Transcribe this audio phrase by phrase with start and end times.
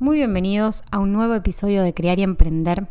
[0.00, 2.86] Muy bienvenidos a un nuevo episodio de Crear y Emprender.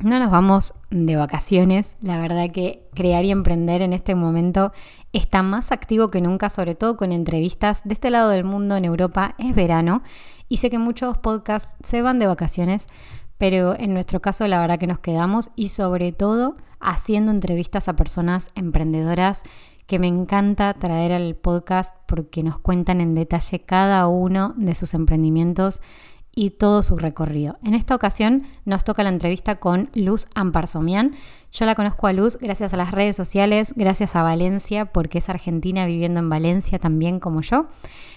[0.00, 4.72] No nos vamos de vacaciones, la verdad que Crear y Emprender en este momento
[5.12, 8.84] está más activo que nunca, sobre todo con entrevistas de este lado del mundo en
[8.84, 10.02] Europa, es verano
[10.48, 12.86] y sé que muchos podcasts se van de vacaciones,
[13.38, 17.94] pero en nuestro caso la verdad que nos quedamos y sobre todo haciendo entrevistas a
[17.94, 19.44] personas emprendedoras
[19.88, 24.92] que me encanta traer al podcast porque nos cuentan en detalle cada uno de sus
[24.92, 25.80] emprendimientos
[26.34, 27.58] y todo su recorrido.
[27.64, 31.16] En esta ocasión nos toca la entrevista con Luz Amparsomian.
[31.50, 35.30] Yo la conozco a Luz gracias a las redes sociales, gracias a Valencia, porque es
[35.30, 37.68] argentina viviendo en Valencia también como yo.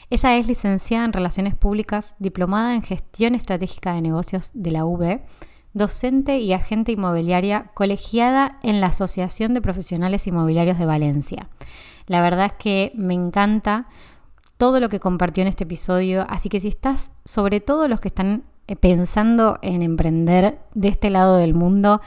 [0.10, 5.22] Ella es licenciada en Relaciones Públicas, diplomada en Gestión Estratégica de Negocios de la UB
[5.74, 11.50] docente y agente inmobiliaria colegiada en la Asociación de Profesionales Inmobiliarios de Valencia.
[12.08, 13.88] La verdad es que me encanta
[14.58, 18.10] todo lo que compartió en este episodio, así que si estás, sobre todo los que
[18.10, 22.02] están eh, pensando en emprender de este lado del mundo,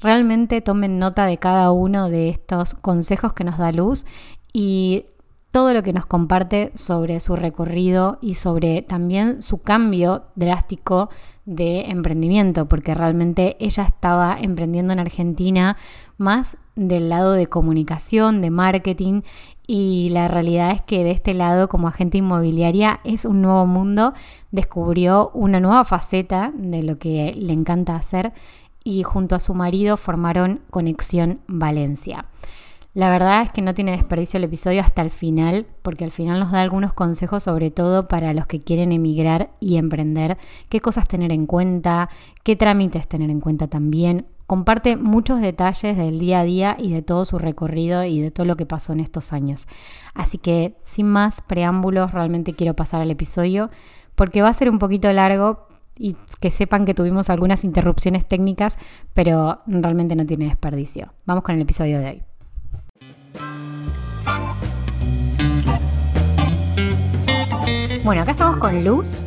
[0.00, 4.06] realmente tomen nota de cada uno de estos consejos que nos da Luz
[4.52, 5.06] y
[5.50, 11.10] todo lo que nos comparte sobre su recorrido y sobre también su cambio drástico
[11.50, 15.76] de emprendimiento, porque realmente ella estaba emprendiendo en Argentina
[16.16, 19.22] más del lado de comunicación, de marketing,
[19.66, 24.14] y la realidad es que de este lado, como agente inmobiliaria, es un nuevo mundo,
[24.52, 28.32] descubrió una nueva faceta de lo que le encanta hacer
[28.84, 32.26] y junto a su marido formaron Conexión Valencia.
[32.92, 36.40] La verdad es que no tiene desperdicio el episodio hasta el final, porque al final
[36.40, 40.38] nos da algunos consejos sobre todo para los que quieren emigrar y emprender,
[40.68, 42.08] qué cosas tener en cuenta,
[42.42, 44.26] qué trámites tener en cuenta también.
[44.48, 48.44] Comparte muchos detalles del día a día y de todo su recorrido y de todo
[48.44, 49.68] lo que pasó en estos años.
[50.12, 53.70] Así que sin más preámbulos, realmente quiero pasar al episodio,
[54.16, 58.78] porque va a ser un poquito largo, y que sepan que tuvimos algunas interrupciones técnicas,
[59.12, 61.12] pero realmente no tiene desperdicio.
[61.26, 62.29] Vamos con el episodio de hoy.
[68.02, 69.20] Bueno, acá estamos con Luz.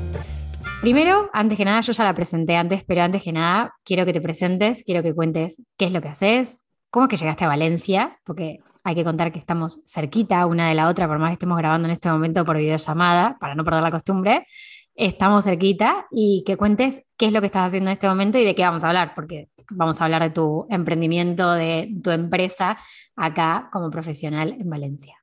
[0.81, 4.13] Primero, antes que nada, yo ya la presenté antes, pero antes que nada, quiero que
[4.13, 7.49] te presentes, quiero que cuentes qué es lo que haces, cómo es que llegaste a
[7.49, 11.33] Valencia, porque hay que contar que estamos cerquita una de la otra, por más que
[11.33, 14.47] estemos grabando en este momento por videollamada, para no perder la costumbre,
[14.95, 18.43] estamos cerquita y que cuentes qué es lo que estás haciendo en este momento y
[18.43, 22.77] de qué vamos a hablar, porque vamos a hablar de tu emprendimiento, de tu empresa
[23.15, 25.22] acá como profesional en Valencia.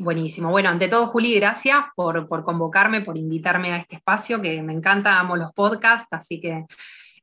[0.00, 0.50] Buenísimo.
[0.50, 5.20] Bueno, ante todo, Juli, gracias por, convocarme, por invitarme a este espacio, que me encanta,
[5.20, 6.64] amo los podcasts, así que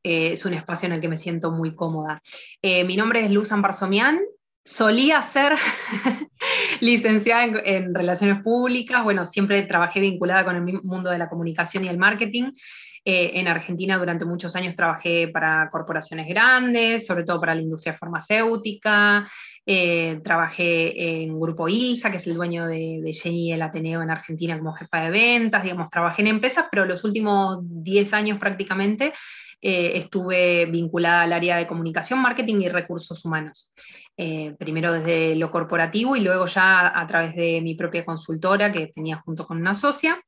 [0.04, 2.22] eh, es un espacio en el que me siento muy cómoda.
[2.62, 4.20] Eh, mi nombre es Luz Amparsomian,
[4.64, 5.56] solía ser
[6.80, 11.88] licenciada en, Relaciones Públicas, bueno, siempre trabajé vinculada con el mundo de la comunicación y
[11.88, 12.52] el marketing.
[13.06, 17.94] Eh, en Argentina durante muchos años trabajé para corporaciones grandes, sobre todo para la industria
[17.94, 19.28] farmacéutica.
[19.66, 24.12] Eh, trabajé en Grupo ILSA, que es el dueño de, de Jenny el Ateneo en
[24.12, 25.64] Argentina como jefa de ventas.
[25.64, 29.14] Digamos, trabajé en empresas, pero los últimos 10 años prácticamente
[29.62, 33.72] eh, estuve vinculada al área de comunicación, marketing y recursos humanos.
[34.58, 39.18] primero desde lo corporativo y luego ya a través de mi propia consultora que tenía
[39.18, 40.20] junto con una socia.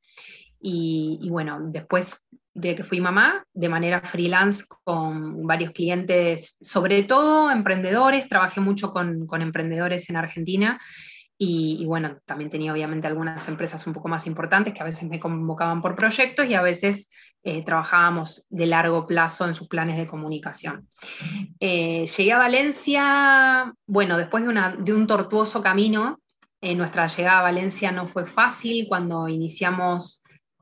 [0.62, 2.22] Y, y, bueno, después
[2.54, 8.92] de que fui mamá, de manera freelance con varios clientes, sobre todo emprendedores, trabajé mucho
[8.92, 10.80] con, emprendedores en Argentina
[11.42, 15.18] y, bueno, también tenía obviamente algunas empresas un poco más importantes que a veces me
[15.18, 17.08] convocaban por proyectos y a veces
[17.42, 20.86] eh, trabajábamos de largo plazo en sus planes de comunicación.
[21.58, 26.20] Eh, llegué a Valencia, bueno, después de, de un tortuoso camino,
[26.62, 30.19] eh, nuestra llegada a Valencia no fue fácil cuando iniciamos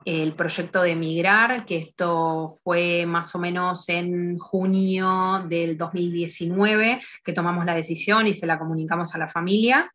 [0.09, 7.33] el proyecto de Migrar, que esto fue más o menos en junio del 2019 que
[7.35, 9.93] tomamos la decisión y se la comunicamos a la familia.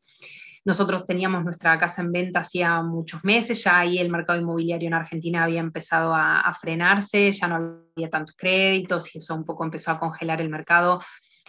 [0.66, 4.94] Nosotros teníamos nuestra casa en venta hacía muchos meses, ya ahí el mercado inmobiliario en
[4.94, 9.64] Argentina había empezado a, a frenarse, ya no había tantos créditos y eso un poco
[9.64, 11.02] empezó a congelar el mercado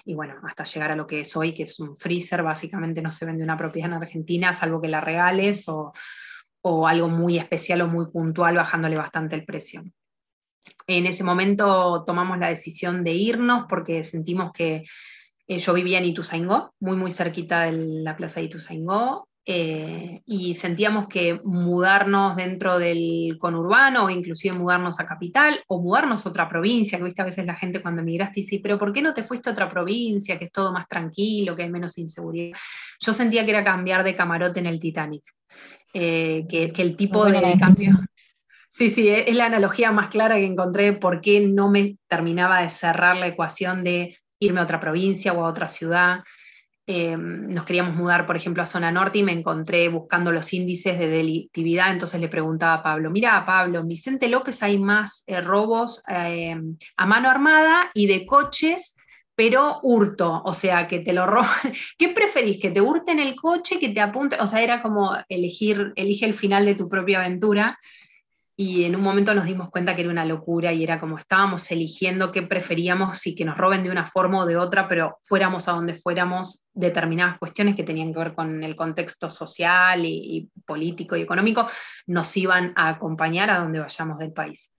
[0.07, 3.11] y bueno, hasta llegar a lo que es hoy, que es un freezer, básicamente no
[3.11, 5.93] se vende una propiedad en Argentina, salvo que la regales o,
[6.67, 9.85] o algo muy especial o muy puntual, bajándole bastante el precio.
[10.87, 14.83] En ese momento tomamos la decisión de irnos porque sentimos que
[15.47, 17.73] eh, yo vivía en Ituzaingó, muy muy cerquita de
[18.03, 24.99] la plaza de Ituzaingó, eh, y sentíamos que mudarnos dentro del conurbano o inclusive mudarnos
[25.01, 28.41] a capital o mudarnos a otra provincia, que viste a veces la gente cuando emigraste
[28.41, 31.55] dice, pero ¿por qué no te fuiste a otra provincia, que es todo más tranquilo,
[31.55, 32.57] que hay menos inseguridad?
[33.01, 35.25] Yo sentía que era cambiar de camarote en el Titanic.
[35.97, 37.93] Eh, que, el tipo de, cambio...
[38.69, 42.63] Sí, sí, e-, es la analogía más clara que encontré por qué no me terminaba
[42.63, 46.25] de cerrar la ecuación de irme a otra provincia o a otra ciudad.
[46.85, 50.99] Em, nos queríamos mudar, por ejemplo, a zona norte y me encontré buscando los índices
[50.99, 55.41] de delictividad, entonces le preguntaba a Pablo, mira, Pablo, en Vicente López hay más eh,
[55.41, 58.97] robos a mano armada y de coches,
[59.35, 61.49] pero hurto, o sea, que te lo roban.
[61.99, 62.61] ¿Qué preferís?
[62.61, 64.37] ¿Que te hurten el coche, que te apunte?
[64.41, 67.79] O sea, era como elegir, elige el final de tu propia aventura
[68.57, 71.69] y en un momento nos dimos cuenta que era una locura y era como estábamos
[71.73, 75.67] eligiendo qué preferíamos y que nos roben de una forma o de otra, pero fuéramos
[75.67, 81.17] a donde fuéramos, determinadas cuestiones que tenían que ver con el contexto social y, político
[81.17, 81.67] y económico
[82.07, 84.71] nos iban a acompañar a donde vayamos del país.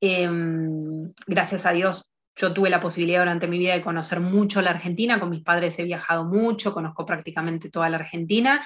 [0.00, 4.70] Em, gracias a Dios yo tuve la posibilidad durante mi vida de conocer mucho la
[4.70, 8.62] Argentina, con mis padres he viajado mucho, conozco prácticamente toda la Argentina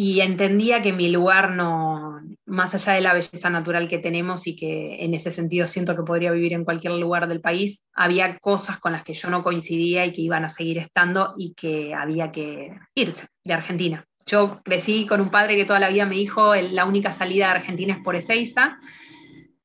[0.00, 4.54] y entendía que mi lugar no, más allá de la belleza natural que tenemos y
[4.54, 8.78] que en ese sentido siento que podría vivir en cualquier lugar del país, había cosas
[8.78, 12.30] con las que yo no coincidía y que iban a seguir estando y que había
[12.30, 14.04] que irse de Argentina.
[14.24, 17.58] Yo crecí con un padre que toda la vida me dijo, la única salida de
[17.58, 18.78] Argentina es por Ezeiza,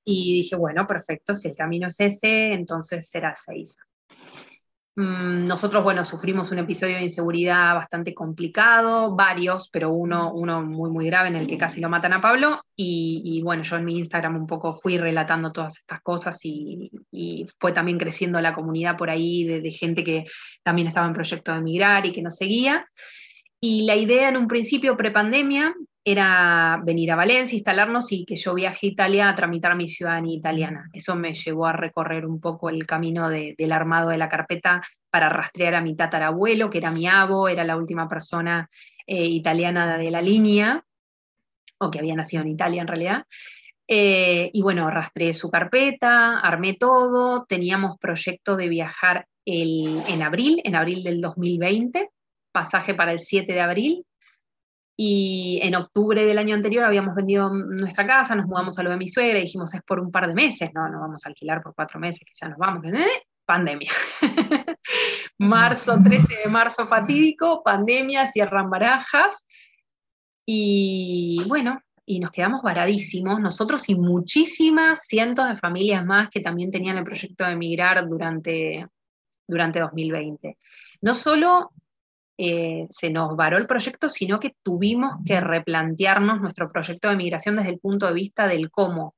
[0.06, 3.82] y dije, bueno, perfecto, si el camino es ese, entonces será Ezeiza.
[4.96, 10.92] Mm, nosotros, bueno, sufrimos un episodio de inseguridad bastante complicado, varios, pero uno, uno muy,
[10.92, 12.62] muy grave en el que casi lo matan a Pablo.
[12.76, 16.92] Y, bueno, yo en mi Instagram un poco fui relatando todas estas cosas y,
[17.60, 20.26] fue también creciendo la comunidad por ahí de, de, gente que
[20.64, 22.86] también estaba en proyecto de emigrar y que nos seguía.
[23.60, 25.74] Y la idea en un principio, prepandemia,
[26.06, 30.38] era venir a Valencia, instalarnos y que yo viaje a Italia a tramitar mi ciudadanía
[30.38, 30.90] italiana.
[30.92, 35.30] Eso me llevó a recorrer un poco el camino del armado de la carpeta para
[35.30, 38.70] rastrear a mi tatarabuelo, que era mi abo, era la última persona
[39.08, 40.84] eh, italiana de la línea,
[41.80, 43.26] o que había nacido en Italia en realidad.
[43.88, 50.76] Eh, y bueno, rastreé su carpeta, armé todo, teníamos proyecto de viajar en abril, en
[50.76, 52.10] abril del 2020,
[52.52, 54.06] pasaje para el 7 de abril,
[54.96, 58.98] y en octubre del año anterior habíamos vendido nuestra casa, nos mudamos a lo de
[58.98, 61.62] mi suegra y dijimos, es por un par de meses, no, no vamos a alquilar
[61.64, 62.86] por cuatro meses, que ya nos vamos.
[62.86, 63.24] ¿eh?
[63.46, 63.92] Pandemia.
[65.40, 69.46] marzo, 13 de marzo fatídico, pandemia, cierran barajas.
[70.46, 76.70] Y bueno, y nos quedamos varadísimos, nosotros y muchísimas cientos de familias más que también
[76.70, 78.88] tenían el proyecto de emigrar durante,
[79.48, 80.58] durante 2020.
[81.02, 81.72] No solo
[82.38, 87.56] eh, se nos varó el proyecto, sino que tuvimos que replantearnos nuestro proyecto de migración
[87.56, 89.16] desde el punto de vista del cómo.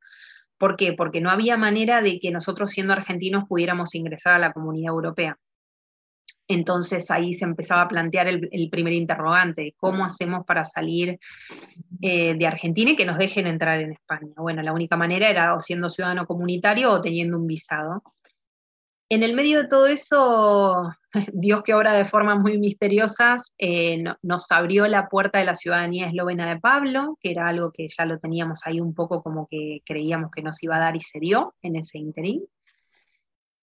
[0.57, 0.93] ¿Por qué?
[0.93, 5.37] Porque no había manera de que nosotros siendo argentinos pudiéramos ingresar a la comunidad europea.
[6.47, 11.19] Entonces ahí se empezaba a plantear el, primer interrogante, ¿cómo hacemos para salir
[12.01, 14.33] eh, de Argentina y que nos dejen entrar en España?
[14.37, 18.03] Bueno, la única manera era o siendo ciudadano comunitario o teniendo un visado.
[19.07, 20.91] En el medio de todo eso,
[21.33, 26.07] Dios que obra de formas muy misteriosas, eh, nos abrió la puerta de la ciudadanía
[26.07, 29.81] eslovena de Pablo, que era algo que ya lo teníamos ahí un poco como que
[29.85, 32.45] creíamos que nos iba a dar y se dio en ese interín.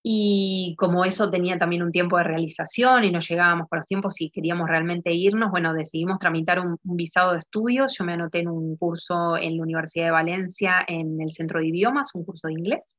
[0.05, 4.21] Y como eso tenía también un tiempo de realización y no llegábamos con los tiempos
[4.21, 7.97] y queríamos realmente irnos, bueno, decidimos tramitar un, un, visado de estudios.
[7.97, 11.69] Yo me anoté en un curso en la Universidad de Valencia en el Centro de
[11.69, 12.97] Idiomas, un curso de inglés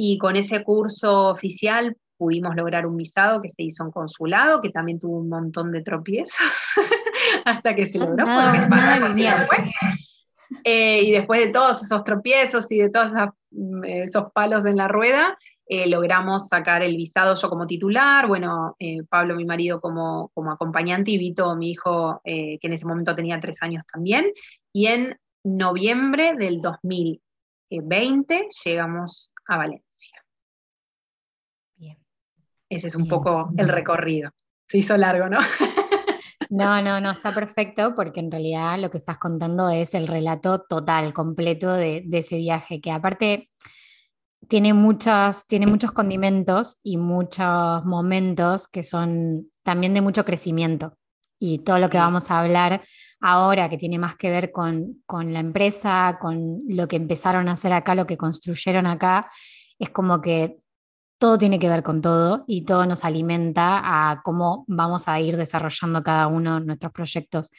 [0.00, 4.70] y con ese curso oficial pudimos lograr un visado que se hizo en consulado, que
[4.70, 6.36] también tuvo un montón de tropiezos
[7.44, 8.24] hasta que se logró.
[10.62, 13.10] Eh, y después de todos esos tropiezos y de todos
[13.50, 15.36] mm, esos palos en la rueda,
[15.66, 20.52] eh, logramos sacar el visado yo como titular, bueno, eh, Pablo, mi marido, como, como
[20.52, 24.26] acompañante y Vito, mi hijo, que en ese momento tenía tres años también.
[24.72, 29.87] Y en noviembre del 2020 llegamos a Valencia.
[32.68, 34.30] Ese es un poco el recorrido.
[34.68, 35.38] Se hizo largo, ¿no?
[36.50, 40.64] No, no, no, está perfecto porque en realidad lo que estás contando es el relato
[40.66, 43.50] total, completo de, ese viaje, que aparte
[44.48, 44.72] tiene,
[45.46, 50.96] tiene muchos condimentos y muchos momentos que son también de mucho crecimiento.
[51.38, 52.82] Y todo lo que vamos a hablar
[53.20, 57.72] ahora, que tiene más que ver con, la empresa, con lo que empezaron a hacer
[57.72, 59.30] acá, lo que construyeron acá,
[59.78, 60.58] es como que
[61.18, 65.36] todo tiene que ver con todo y todo nos alimenta a cómo vamos a ir
[65.36, 67.50] desarrollando cada uno nuestros proyectos.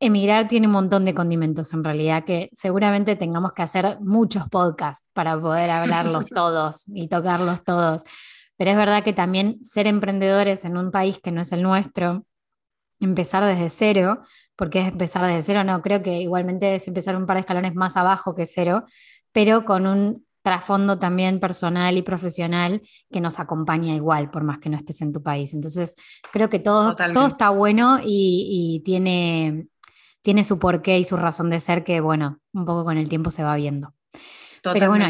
[0.00, 5.06] Emigrar tiene un montón de condimentos en realidad que seguramente tengamos que hacer muchos podcasts
[5.12, 8.04] para poder hablarlos todos y tocarlos todos.
[8.56, 12.24] Pero es verdad que también ser emprendedores en un país que no es el nuestro,
[13.00, 14.22] empezar desde cero,
[14.56, 17.74] porque es empezar desde cero, no, creo que igualmente es empezar un par de escalones
[17.74, 18.84] más abajo que cero,
[19.32, 24.68] pero con un trasfondo también personal y profesional que nos acompaña igual, por más que
[24.68, 25.54] no estés en tu país.
[25.54, 25.94] Entonces,
[26.30, 29.68] creo que todo, todo está bueno y, tiene,
[30.20, 33.30] tiene su porqué y su razón de ser que, bueno, un poco con el tiempo
[33.30, 33.94] se va viendo.
[34.62, 35.08] Pero bueno,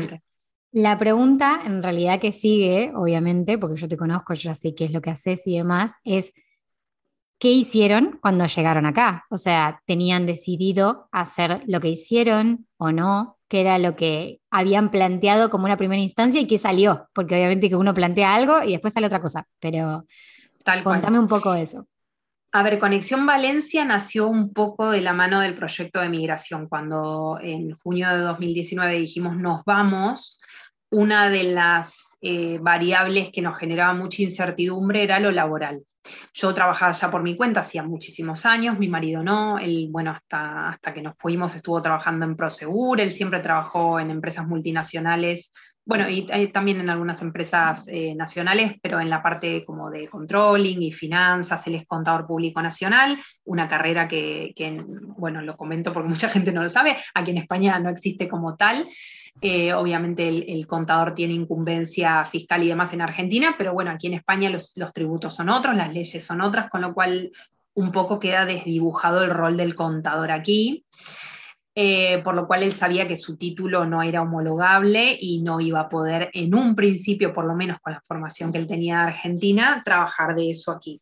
[0.71, 4.85] la pregunta en realidad que sigue, obviamente, porque yo te conozco, yo ya sé qué
[4.85, 6.33] es lo que haces y demás, es
[7.41, 9.25] ¿qué hicieron cuando llegaron acá?
[9.31, 13.37] O sea, ¿tenían decidido hacer lo que hicieron o no?
[13.55, 17.09] ¿Qué era lo que habían planteado como una primera instancia y qué salió?
[17.13, 20.07] Porque obviamente que uno plantea algo y después sale otra cosa, pero
[20.65, 21.87] Tal contame un poco de eso.
[22.51, 26.69] A ver, Conexión Valencia nació un poco de la mano del proyecto de migración.
[26.69, 30.41] Cuando en junio de 2019 dijimos nos vamos,
[30.91, 35.85] una de las eh, variables que nos generaba mucha incertidumbre era lo laboral.
[36.33, 40.69] Yo trabajaba ya por mi cuenta hacía muchísimos años, mi marido no, él, bueno, hasta,
[40.69, 45.51] hasta que nos fuimos estuvo trabajando en Prosegur, él siempre trabajó en empresas multinacionales,
[45.87, 50.09] bueno, y eh, también en algunas empresas eh, nacionales, pero en la parte como de
[50.09, 54.55] controlling y finanzas, él es contador público nacional, una carrera que,
[55.19, 58.57] bueno, lo comento porque mucha gente no lo sabe, aquí en España no existe como
[58.57, 58.89] tal,
[59.41, 64.15] eh, obviamente el, contador tiene incumbencia fiscal y demás en Argentina, pero bueno, aquí en
[64.15, 67.31] España los, tributos son otros, las leyes son otras, con lo cual
[67.75, 70.85] un poco queda desdibujado el rol del contador aquí.
[71.77, 75.81] Eh, por lo cual él sabía que su título no era homologable y no iba
[75.81, 79.03] a poder, en un principio, por lo menos con la formación que él tenía de
[79.05, 81.01] Argentina, trabajar de eso aquí.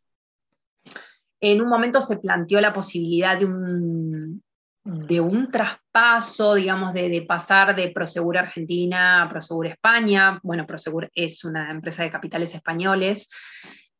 [1.40, 4.42] En un momento se planteó la posibilidad de un,
[4.84, 10.40] de un traspaso, digamos, de, pasar de Prosegur Argentina a Prosegur España.
[10.42, 13.28] Bueno, Prosegur es una empresa de capitales españoles,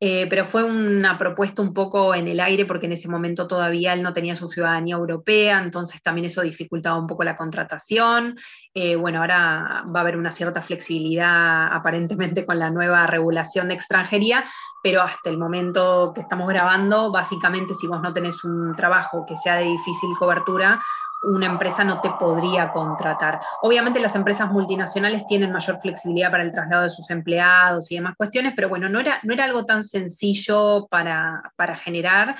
[0.05, 3.93] eh, pero fue una propuesta un poco en el aire porque en ese momento todavía
[3.93, 8.35] él no tenía su ciudadanía europea, entonces también eso dificultaba un poco la contratación.
[8.73, 13.75] Eh, bueno, ahora va a haber una cierta flexibilidad aparentemente con la nueva regulación de
[13.75, 14.43] extranjería,
[14.83, 19.37] pero hasta el momento que estamos grabando, básicamente si vos no tenés un trabajo que
[19.37, 20.81] sea de difícil cobertura,
[21.23, 23.39] una empresa no te podría contratar.
[23.61, 28.15] Obviamente las empresas multinacionales tienen mayor flexibilidad para el traslado de sus empleados y demás
[28.17, 31.41] cuestiones, pero bueno, no era, no era algo tan sencillo para,
[31.83, 32.35] generar.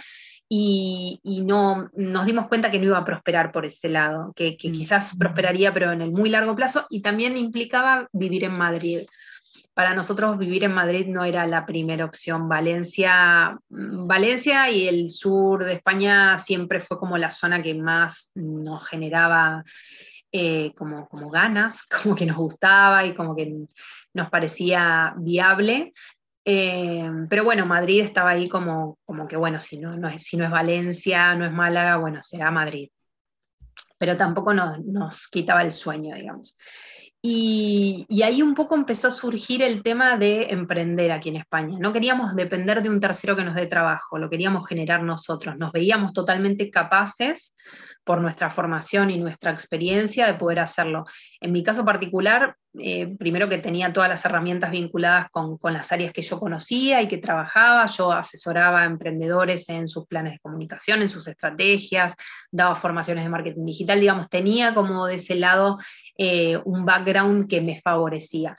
[0.49, 4.69] Y, no nos dimos cuenta que no iba a prosperar por ese lado, que, que,
[4.69, 4.73] mm.
[4.73, 9.07] quizás prosperaría, pero en el muy largo plazo, y también implicaba vivir en Madrid
[9.73, 12.47] para nosotros vivir en Madrid no era la primera opción.
[12.47, 18.31] Valencia, mm, Valencia y el sur de España siempre fue como la zona que más
[18.35, 19.63] nos generaba
[20.31, 23.53] eh, como, ganas, como que nos gustaba y como que
[24.13, 25.93] nos parecía viable.
[26.45, 30.43] Eh, pero bueno, Madrid estaba ahí como, como que, bueno, si no, es, si no
[30.45, 32.89] es Valencia, no es Málaga, bueno, será Madrid.
[33.97, 36.57] Pero tampoco nos quitaba el sueño, digamos.
[37.25, 41.77] Y, ahí un poco empezó a surgir el tema de emprender aquí en España.
[41.79, 45.55] No queríamos depender de un tercero que nos dé trabajo, lo queríamos generar nosotros.
[45.57, 47.53] Nos veíamos totalmente capaces
[48.03, 51.05] por nuestra formación y nuestra experiencia de poder hacerlo.
[51.39, 55.91] En mi caso particular, eh, primero que tenía todas las herramientas vinculadas con, con, las
[55.91, 60.39] áreas que yo conocía y que trabajaba, yo asesoraba a emprendedores en sus planes de
[60.39, 62.15] comunicación, en sus estrategias,
[62.51, 65.77] daba formaciones de marketing digital, digamos, tenía como de ese lado
[66.17, 68.57] eh, un background que me favorecía.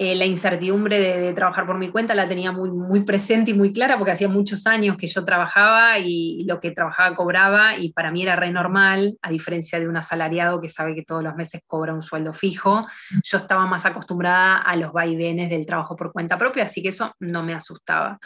[0.00, 3.72] Eh, la incertidumbre de, trabajar por mi cuenta la tenía muy, muy presente y muy
[3.72, 8.12] clara porque hacía muchos años que yo trabajaba y, lo que trabajaba cobraba y para
[8.12, 11.62] mí era re normal, a diferencia de un asalariado que sabe que todos los meses
[11.66, 12.86] cobra un sueldo fijo.
[13.24, 17.12] Yo estaba más acostumbrada a los vaivenes del trabajo por cuenta propia, así que eso
[17.18, 18.20] no me asustaba.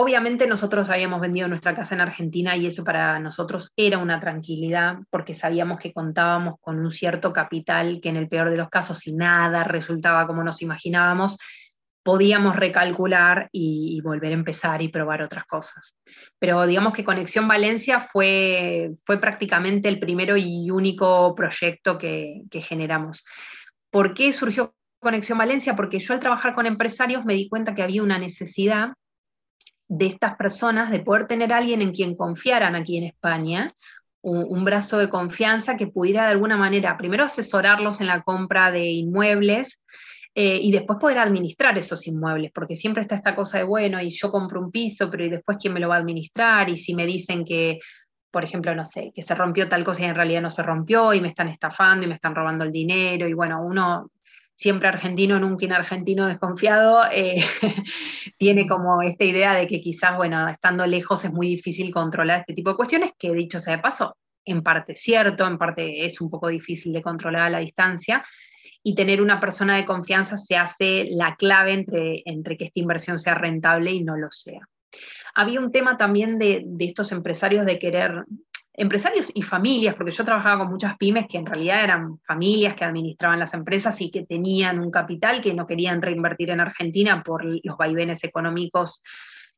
[0.00, 4.98] Obviamente nosotros habíamos vendido nuestra casa en Argentina y eso para nosotros era una tranquilidad
[5.10, 9.00] porque sabíamos que contábamos con un cierto capital que en el peor de los casos,
[9.00, 11.36] si nada resultaba como nos imaginábamos,
[12.04, 15.96] podíamos recalcular y, volver a empezar y probar otras cosas.
[16.38, 22.62] Pero digamos que Conexión Valencia fue, fue prácticamente el primero y único proyecto que, que
[22.62, 23.24] generamos.
[23.90, 25.74] ¿Por qué surgió Conexión Valencia?
[25.74, 28.92] Porque yo al trabajar con empresarios me di cuenta que había una necesidad
[29.88, 33.74] de estas personas, de poder tener alguien en quien confiaran aquí en España,
[34.20, 38.84] un, brazo de confianza que pudiera de alguna manera, primero asesorarlos en la compra de
[38.84, 39.80] inmuebles
[40.34, 44.10] eh, y después poder administrar esos inmuebles, porque siempre está esta cosa de, bueno, y
[44.10, 46.68] yo compro un piso, pero ¿y después quién me lo va a administrar?
[46.68, 47.78] Y si me dicen que,
[48.30, 51.14] por ejemplo, no sé, que se rompió tal cosa y en realidad no se rompió
[51.14, 54.10] y me están estafando y me están robando el dinero, y bueno, uno
[54.58, 57.36] siempre argentino, nunca un argentino desconfiado, eh,
[58.38, 62.54] tiene como esta idea de que quizás, bueno, estando lejos es muy difícil controlar este
[62.54, 66.20] tipo de cuestiones, que dicho sea de paso, en parte es cierto, en parte es
[66.20, 68.24] un poco difícil de controlar a la distancia,
[68.82, 73.16] y tener una persona de confianza se hace la clave entre, entre que esta inversión
[73.16, 74.60] sea rentable y no lo sea.
[75.36, 78.24] Había un tema también de, de estos empresarios de querer
[78.78, 82.84] empresarios y familias, porque yo trabajaba con muchas pymes que en realidad eran familias que
[82.84, 87.44] administraban las empresas y que tenían un capital que no querían reinvertir en Argentina por
[87.44, 89.02] los vaivenes económicos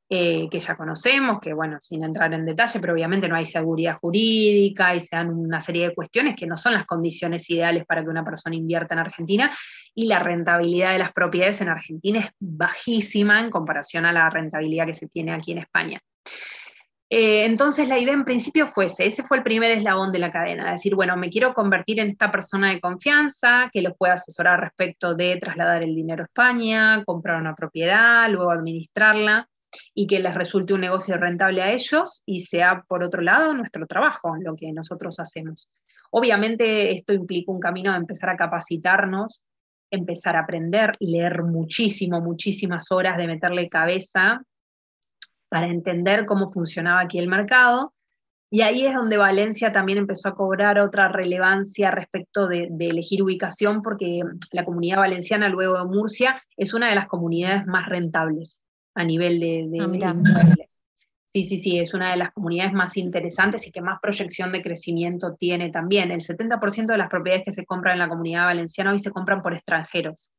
[0.09, 3.99] eh, que ya conocemos, que bueno, sin entrar en detalle, pero obviamente no hay seguridad
[3.99, 8.03] jurídica y se dan una serie de cuestiones que no son las condiciones ideales para
[8.03, 9.51] que una persona invierta en Argentina
[9.95, 14.87] y la rentabilidad de las propiedades en Argentina es bajísima en comparación a la rentabilidad
[14.87, 16.01] que se tiene aquí en España.
[17.13, 20.71] Eh, entonces la idea en principio fue ese, fue el primer eslabón de la cadena,
[20.71, 25.17] decir, bueno, me quiero convertir en esta persona de confianza que los pueda asesorar respecto
[25.17, 29.49] de trasladar el dinero a España, comprar una propiedad, luego administrarla
[29.93, 33.89] y que les resulte un negocio rentable a ellos y sea, por otro lado, nuestro
[33.89, 35.69] trabajo, lo que nosotros hacemos.
[36.13, 39.43] Obviamente esto implica un camino de empezar a capacitarnos,
[39.91, 44.43] empezar a aprender, leer muchísimo, muchísimas horas de meterle cabeza
[45.51, 47.93] para entender cómo funcionaba aquí el mercado.
[48.53, 53.83] Y ahí es donde Valencia también empezó a cobrar otra relevancia respecto de, elegir ubicación,
[53.83, 58.63] porque la comunidad valenciana, luego de Murcia, es una de las comunidades más rentables
[58.95, 60.55] a nivel de, de, ah,
[61.33, 64.63] Sí, sí, sí, es una de las comunidades más interesantes y que más proyección de
[64.63, 66.11] crecimiento tiene también.
[66.11, 69.41] El 70% de las propiedades que se compran en la comunidad valenciana hoy se compran
[69.41, 70.33] por extranjeros.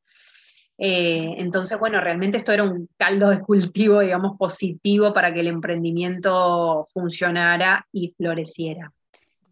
[0.83, 5.47] Eh, entonces, bueno, realmente esto era un caldo de cultivo, digamos, positivo para que el
[5.47, 8.91] emprendimiento funcionara y floreciera.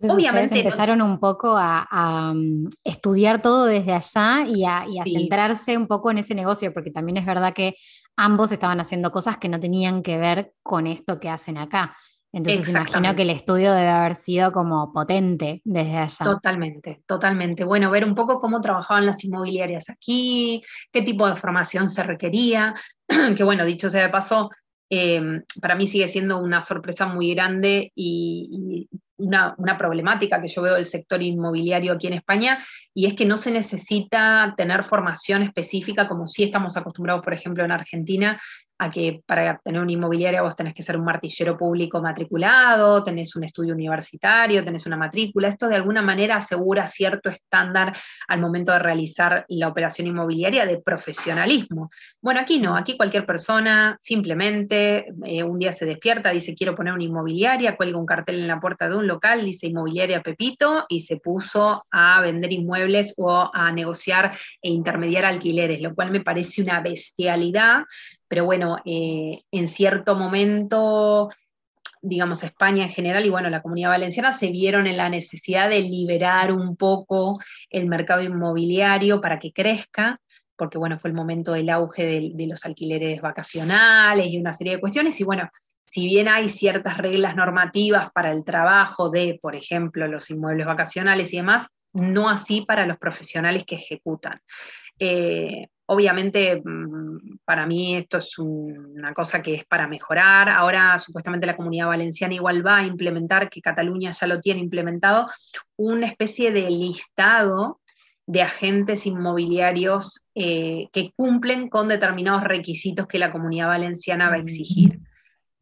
[0.02, 6.10] Obviamente empezaron un poco a, mm, estudiar todo desde allá y a, centrarse un poco
[6.10, 7.76] en ese negocio, porque también es verdad que
[8.18, 11.96] ambos estaban haciendo cosas que no tenían que ver con esto que hacen acá.
[12.32, 16.26] Entonces imagino que el estudio debe haber sido como potente desde allá.
[16.26, 17.64] Totalmente, totalmente.
[17.64, 22.76] Bueno, ver un poco cómo trabajaban las inmobiliarias aquí, qué tipo de formación se requería,
[23.36, 24.52] que bueno, dicho sea de paso,
[24.92, 28.88] em, para mí sigue siendo una sorpresa muy grande y,
[29.18, 32.58] una, una, problemática que yo veo del sector inmobiliario aquí en España,
[32.94, 37.66] y es que no se necesita tener formación específica como sí estamos acostumbrados, por ejemplo,
[37.66, 38.40] en Argentina,
[38.80, 43.36] a que para tener una inmobiliaria vos tenés que ser un martillero público matriculado, tenés
[43.36, 45.50] un estudio universitario, tenés una matrícula.
[45.50, 47.94] Esto de alguna manera asegura cierto estándar
[48.28, 51.90] al momento de realizar la operación inmobiliaria de profesionalismo.
[52.22, 56.94] Bueno, aquí no, aquí cualquier persona simplemente eh, un día se despierta, dice quiero poner
[56.94, 61.02] una inmobiliaria, cuelga un cartel en la puerta de un local, dice inmobiliaria Pepito y
[61.02, 66.62] se puso a vender inmuebles o a negociar e intermediar alquileres, lo cual me parece
[66.62, 67.84] una bestialidad
[68.30, 71.30] pero bueno, eh, en cierto momento,
[72.02, 75.82] digamos, España en general y bueno, la comunidad valenciana se vieron en la necesidad de
[75.82, 77.40] liberar un poco
[77.70, 80.22] el mercado inmobiliario para que crezca,
[80.56, 84.76] porque bueno, fue el momento del auge de, de los alquileres vacacionales y una serie
[84.76, 85.50] de cuestiones, y bueno,
[85.86, 91.34] si bien hay ciertas reglas normativas para el trabajo de, por ejemplo, los inmuebles vacacionales
[91.34, 94.40] y demás, no así para los profesionales que ejecutan.
[95.00, 100.50] Eh, obviamente, mm, para mí esto es una cosa que es para mejorar.
[100.50, 105.28] Ahora, supuestamente, la comunidad valenciana igual va a implementar, que Cataluña ya lo tiene implementado,
[105.78, 107.80] una especie de listado
[108.28, 114.40] de agentes inmobiliarios eh, que cumplen con determinados requisitos que la comunidad valenciana va a
[114.40, 115.00] exigir.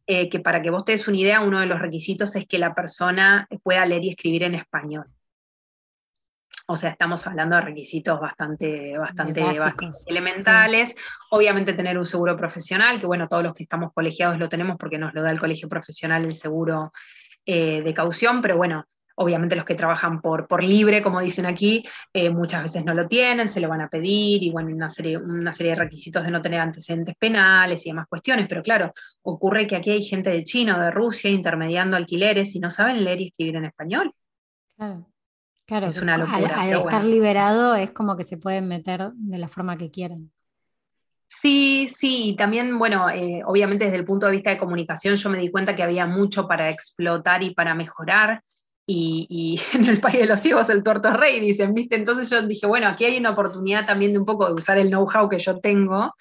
[0.06, 2.58] Eh, que para que vos te des una idea, uno de los requisitos es que
[2.58, 5.06] la persona pueda leer y escribir en español.
[6.70, 10.94] O sea, estamos hablando de requisitos bastante, bastante básicos, elementales.
[11.30, 14.98] Obviamente tener un seguro profesional, que bueno, todos los que estamos colegiados lo tenemos porque
[14.98, 16.92] nos lo da el colegio profesional el seguro
[17.46, 21.82] eh, de caución, pero bueno, obviamente los que trabajan por, por libre, como dicen aquí,
[22.12, 25.16] eh, muchas veces no lo tienen, se lo van a pedir, y bueno, una serie,
[25.16, 29.66] una serie de requisitos de no tener antecedentes penales y demás cuestiones, pero claro, ocurre
[29.66, 33.22] que aquí hay gente de China o de Rusia intermediando alquileres y no saben leer
[33.22, 34.12] y escribir en español.
[34.76, 35.06] Claro.
[35.68, 36.62] Claro, es una locura.
[36.62, 40.32] Al, estar liberado es como que se pueden meter de la forma que quieran.
[41.26, 45.28] Sí, sí, y también, bueno, eh, obviamente desde el punto de vista de comunicación yo
[45.28, 48.42] me di cuenta que había mucho para explotar y para mejorar,
[48.86, 51.96] y, en el país de los ciegos el tuerto rey, dicen, ¿viste?
[51.96, 54.88] Entonces yo dije, bueno, aquí hay una oportunidad también de un poco de usar el
[54.88, 56.14] know-how que yo tengo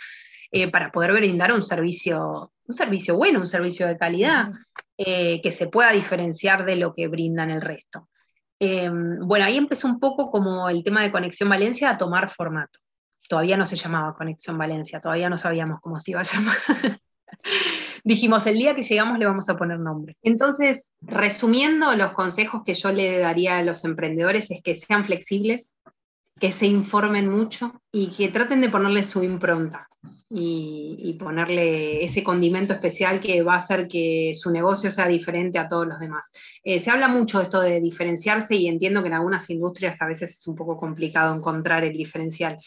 [0.52, 4.52] eh, para poder brindar un servicio, un servicio bueno, un servicio de calidad,
[4.98, 8.10] eh, que se pueda diferenciar de lo que brindan el resto.
[8.60, 12.80] Em, bueno, ahí empezó un poco como el tema de Conexión Valencia a tomar formato.
[13.30, 16.56] todavía no se llamaba Conexión Valencia, todavía no sabíamos cómo se iba a llamar.
[18.06, 20.16] Dijimos, el día que llegamos le vamos a poner nombre.
[20.22, 25.78] Entonces, resumiendo, los consejos que yo le daría a los emprendedores es que sean flexibles,
[26.40, 29.90] que se informen mucho y que traten de ponerle su impronta
[30.30, 35.68] y, ponerle ese condimento especial que va a hacer que su negocio sea diferente a
[35.68, 36.32] todos los demás.
[36.64, 40.06] Eh, se habla mucho de esto de diferenciarse y entiendo que en algunas industrias a
[40.06, 42.60] veces es un poco complicado encontrar el diferencial,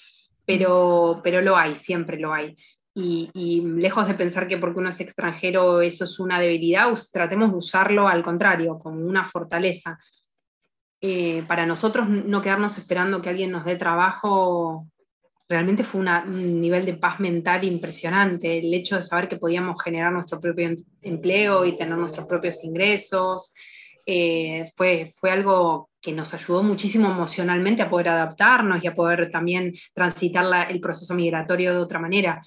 [0.45, 2.57] pero, pero lo hay, siempre lo hay.
[2.93, 7.59] Y, lejos de pensar que porque uno es extranjero eso es una debilidad, tratemos de
[7.59, 9.99] usarlo al contrario, como una fortaleza.
[11.03, 14.87] Eh, para nosotros no quedarnos esperando que alguien nos dé trabajo,
[15.51, 18.59] realmente fue un nivel de paz mental impresionante.
[18.59, 22.63] El hecho de saber que podíamos generar nuestro propio em, empleo y tener nuestros propios
[22.63, 23.53] ingresos,
[24.07, 29.29] eh, fue, fue algo que nos ayudó muchísimo emocionalmente a poder adaptarnos y a poder
[29.31, 32.41] también transitar el proceso migratorio de otra manera.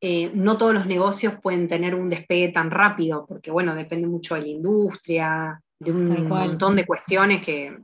[0.00, 4.34] Eh, no todos los negocios pueden tener un despegue tan rápido, porque bueno, depende mucho
[4.34, 7.76] de la industria, de un montón de cuestiones que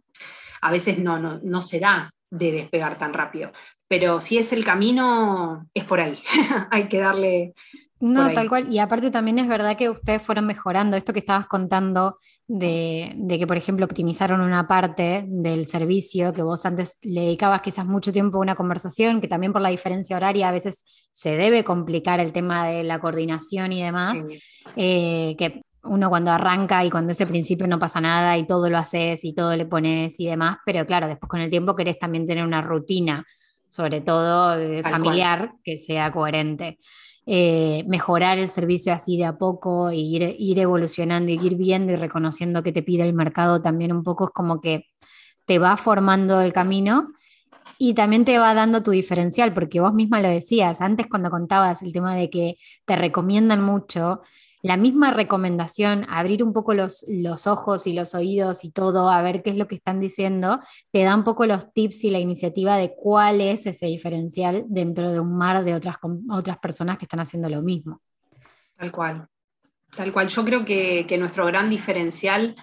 [0.61, 3.53] a veces no, no, se da de despegar tan rápido.
[3.89, 6.19] Pero si es el camino, es por ahí.
[6.71, 7.55] Hay que darle.
[8.01, 8.73] No, tal cual.
[8.73, 13.47] Y aparte también es verdad que ustedes fueron mejorando esto que estabas contando de, que,
[13.47, 18.37] por ejemplo, optimizaron una parte del servicio que vos antes le dedicabas quizás mucho tiempo
[18.37, 22.33] a una conversación, que también por la diferencia horaria a veces se debe complicar el
[22.33, 24.23] tema de la coordinación y demás,
[24.77, 28.79] eh, que uno cuando arranca y cuando ese principio no pasa nada y todo lo
[28.79, 32.27] haces y todo le pones y demás, pero claro, después con el tiempo querés también
[32.27, 33.27] tener una rutina,
[33.69, 36.79] sobre todo eh, familiar, que sea coherente.
[37.27, 41.91] Eh, mejorar el servicio así de a poco e ir, ir evolucionando y ir viendo
[41.93, 44.89] y reconociendo que te pide el mercado también un poco es como que
[45.47, 47.15] te va formando el camino
[47.79, 51.83] y también te va dando tu diferencial, porque vos misma lo decías antes cuando contabas
[51.83, 54.23] el tema de que te recomiendan mucho,
[54.65, 59.21] la misma recomendación, abrir un poco los, los, ojos y los oídos y todo, a
[59.21, 60.59] ver qué es lo que están diciendo,
[60.91, 65.13] te da un poco los tips y la iniciativa de cuál es ese diferencial dentro
[65.13, 65.97] de un mar de otras,
[66.31, 68.01] otras personas que están haciendo lo mismo.
[68.79, 69.29] Tal cual,
[69.95, 70.29] tal cual.
[70.29, 72.55] Yo creo que, nuestro gran diferencial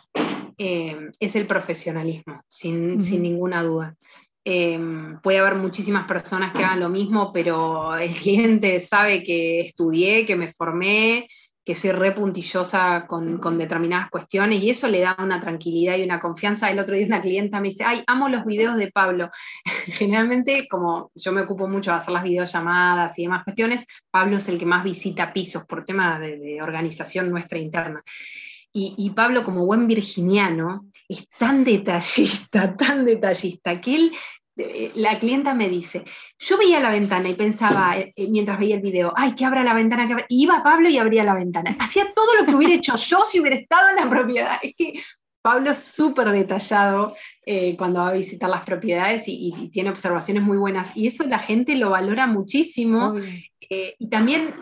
[0.57, 3.95] eh, es el profesionalismo, sin, ninguna duda.
[4.43, 4.79] Eh,
[5.21, 10.35] puede haber muchísimas personas que hagan lo mismo, pero el cliente sabe que estudié, que
[10.35, 11.27] me formé,
[11.63, 16.19] que soy re puntillosa con, determinadas cuestiones y eso le da una tranquilidad y una
[16.19, 16.69] confianza.
[16.69, 19.30] El otro día una clienta me dice, ay, amo los videos de Pablo.
[19.86, 24.50] Generalmente, como yo me ocupo mucho de hacer las videollamadas y demás cuestiones, Pablo es
[24.50, 28.04] el que más visita pisos por tema de, organización nuestra interna.
[28.74, 34.12] Y, y, Pablo, como buen virginiano, es tan detallista, tan detallista, que él
[34.95, 36.04] la clienta me dice,
[36.38, 39.63] yo veía la ventana y pensaba, eh, eh, mientras veía el video, ay, que abra
[39.63, 40.26] la ventana, que abra.
[40.30, 41.76] iba Pablo y abría la ventana.
[41.80, 44.58] Hacía todo lo que hubiera hecho yo si hubiera estado en la propiedad.
[44.62, 44.93] Es que
[45.41, 47.15] Pablo es súper detallado
[47.78, 50.95] cuando va a visitar las propiedades y, tiene observaciones muy buenas.
[50.95, 53.15] Y eso la gente lo valora muchísimo.
[53.69, 54.54] y también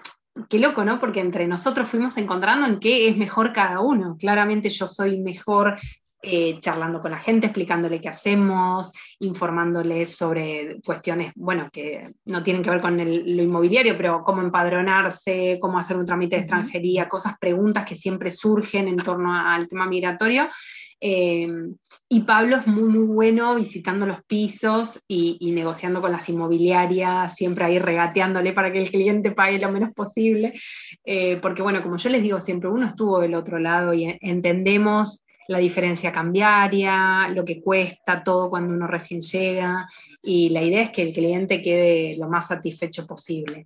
[0.48, 1.00] qué loco, ¿no?
[1.00, 4.16] Porque entre nosotros fuimos encontrando en qué es mejor cada uno.
[4.18, 5.78] Claramente yo soy mejor
[6.22, 12.62] eh, charlando con la gente, explicándole qué hacemos, informándoles sobre cuestiones, bueno, que no tienen
[12.62, 17.36] que ver con lo inmobiliario, pero cómo empadronarse, cómo hacer un trámite de extranjería, cosas,
[17.40, 20.50] preguntas que siempre surgen en torno al tema migratorio.
[21.02, 21.48] Eh,
[22.10, 27.66] y Pablo es muy, muy bueno visitando los pisos y, negociando con las inmobiliarias, siempre
[27.66, 30.60] ahí regateándole para que el cliente pague lo menos posible.
[31.06, 35.24] Eh, porque, bueno, como yo les digo siempre, uno estuvo del otro lado y entendemos
[35.50, 39.90] la diferencia cambiaria, lo que cuesta, todo cuando uno recién llega,
[40.22, 43.66] y la idea es que el cliente quede lo más satisfecho posible.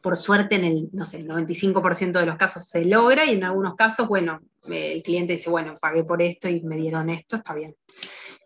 [0.00, 3.42] Por suerte, en el, no sé, el 95% de los casos se logra y en
[3.42, 7.54] algunos casos, bueno, el cliente dice, bueno, pagué por esto y me dieron esto, está
[7.54, 7.74] bien.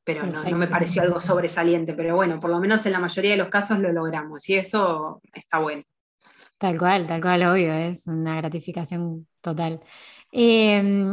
[0.02, 3.32] Pero no, no, me pareció algo sobresaliente, pero bueno, por lo menos en la mayoría
[3.32, 5.82] de los casos lo logramos y eso está bueno.
[6.56, 9.80] Tal cual, tal cual, obvio, es una gratificación total.
[10.32, 11.12] Eh,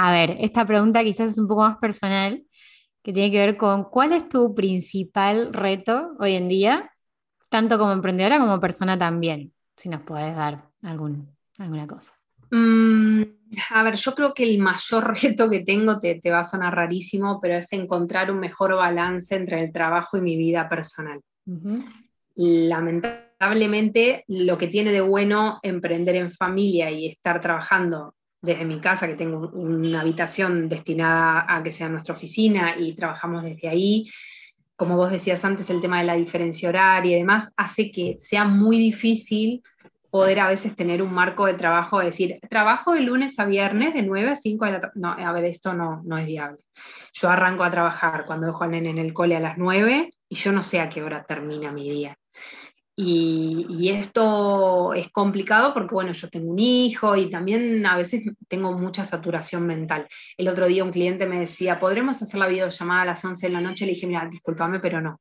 [0.00, 2.44] a ver, esta pregunta quizás es un poco más personal,
[3.02, 6.92] que tiene que ver con cuál es tu principal reto hoy en día,
[7.48, 12.14] tanto como emprendedora como persona también, si nos puedes dar algún, alguna cosa.
[12.52, 13.22] Mm,
[13.70, 17.40] a ver, yo creo que el mayor reto que tengo, te, va a sonar rarísimo,
[17.40, 21.20] pero es encontrar un mejor balance entre el trabajo y mi vida personal.
[22.36, 29.06] Lamentablemente, lo que tiene de bueno emprender en familia y estar trabajando desde mi casa,
[29.06, 34.06] que tengo una habitación destinada a que sea nuestra oficina y trabajamos desde ahí,
[34.76, 38.44] como vos decías antes, el tema de la diferencia horaria y demás, hace que sea
[38.44, 39.62] muy difícil
[40.10, 44.02] poder a veces tener un marco de trabajo, decir, trabajo de lunes a viernes de
[44.02, 44.92] 9 a 5 de la.
[44.94, 46.62] No, a ver, esto no, no es viable.
[47.12, 50.34] Yo arranco a trabajar cuando dejo al nene en el cole a las 9 y
[50.36, 52.16] yo no sé a qué hora termina mi día.
[53.00, 58.72] Y, esto es complicado porque, bueno, yo tengo un hijo y también a veces tengo
[58.72, 60.08] mucha saturación mental.
[60.36, 63.52] El otro día un cliente me decía, ¿podremos hacer la videollamada a las 11 de
[63.52, 63.86] la noche?
[63.86, 65.20] Le dije, mira, discúlpame, pero no.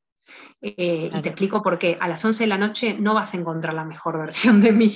[0.60, 1.98] Eh, y te explico por qué.
[2.00, 4.96] A las 11 de la noche no vas a encontrar la mejor versión de mí.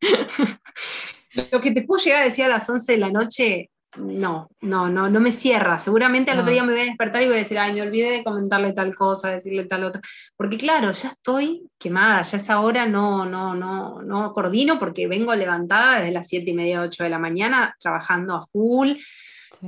[1.50, 4.88] Lo que te puedo llegar a decir a las 11 de la noche no, no,
[4.88, 5.78] no, no me cierra.
[5.78, 8.10] Seguramente al otro día me voy a despertar y voy a decir, ay, me olvidé
[8.10, 10.00] de comentarle tal cosa, decirle tal otra.
[10.36, 15.34] Porque claro, ya estoy quemada, ya esa hora no, no, no, no coordino porque vengo
[15.34, 18.92] levantada desde las siete y media, 8 de la mañana, trabajando a full.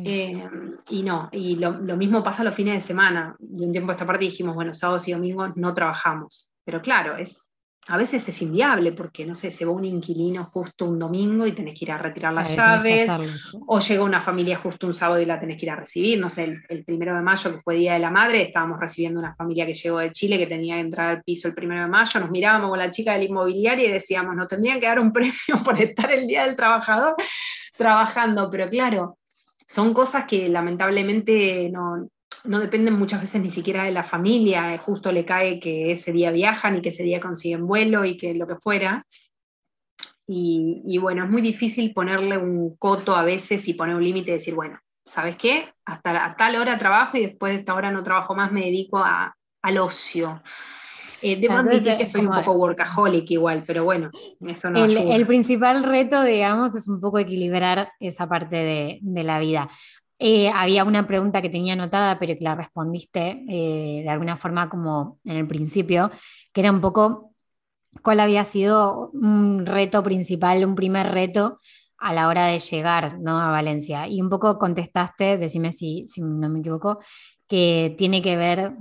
[0.03, 0.49] Eh,
[0.89, 3.37] y no, y lo, lo, mismo pasa los fines de semana.
[3.39, 6.49] De un tiempo a esta parte dijimos, bueno, sábados y domingos no trabajamos.
[6.65, 7.51] Pero claro, es
[7.87, 11.53] a veces es inviable porque, no sé, se va un inquilino justo un domingo y
[11.53, 13.11] tenés que ir a retirar las llaves,
[13.67, 16.31] o llega una familia justo un sábado y la tenés que ir a recibir, no
[16.31, 19.67] sé, el, primero de mayo que fue Día de la Madre, estábamos recibiendo una familia
[19.67, 22.31] que llegó de Chile que tenía que entrar al piso el primero de mayo, nos
[22.31, 25.79] mirábamos con la chica del inmobiliario y decíamos, nos tendrían que dar un premio por
[25.79, 27.17] estar el Día del Trabajador
[27.77, 29.19] trabajando, pero claro,
[29.67, 32.09] son cosas que lamentablemente no,
[32.45, 36.13] no dependen muchas veces ni siquiera de la familia, eh, justo le cae que ese
[36.13, 39.07] día viajan y que ese día consiguen vuelo y que lo que fuera.
[40.27, 44.35] Y, bueno, es muy difícil ponerle un coto a veces y poner un límite y
[44.35, 45.75] decir, bueno, ¿sabes qué?
[45.85, 49.79] Hasta tal hora trabajo y después de esta hora no trabajo más, me dedico al
[49.79, 50.43] ocio.
[51.21, 55.27] Eh, debo admitir que soy un poco workaholic igual, pero bueno, eso no el, el
[55.27, 59.69] principal reto, digamos, es un poco equilibrar esa parte de, de la vida.
[60.19, 64.69] Eh, había una pregunta que tenía anotada, pero que la respondiste eh, de alguna forma
[64.69, 66.11] como en el principio,
[66.53, 67.33] que era un poco
[68.03, 71.59] cuál había sido un reto principal, un primer reto
[71.99, 73.41] a la hora de llegar ¿no?
[73.41, 74.07] a Valencia.
[74.09, 76.99] Y un poco contestaste, decime si, si no me equivoco,
[77.49, 78.73] que tiene que ver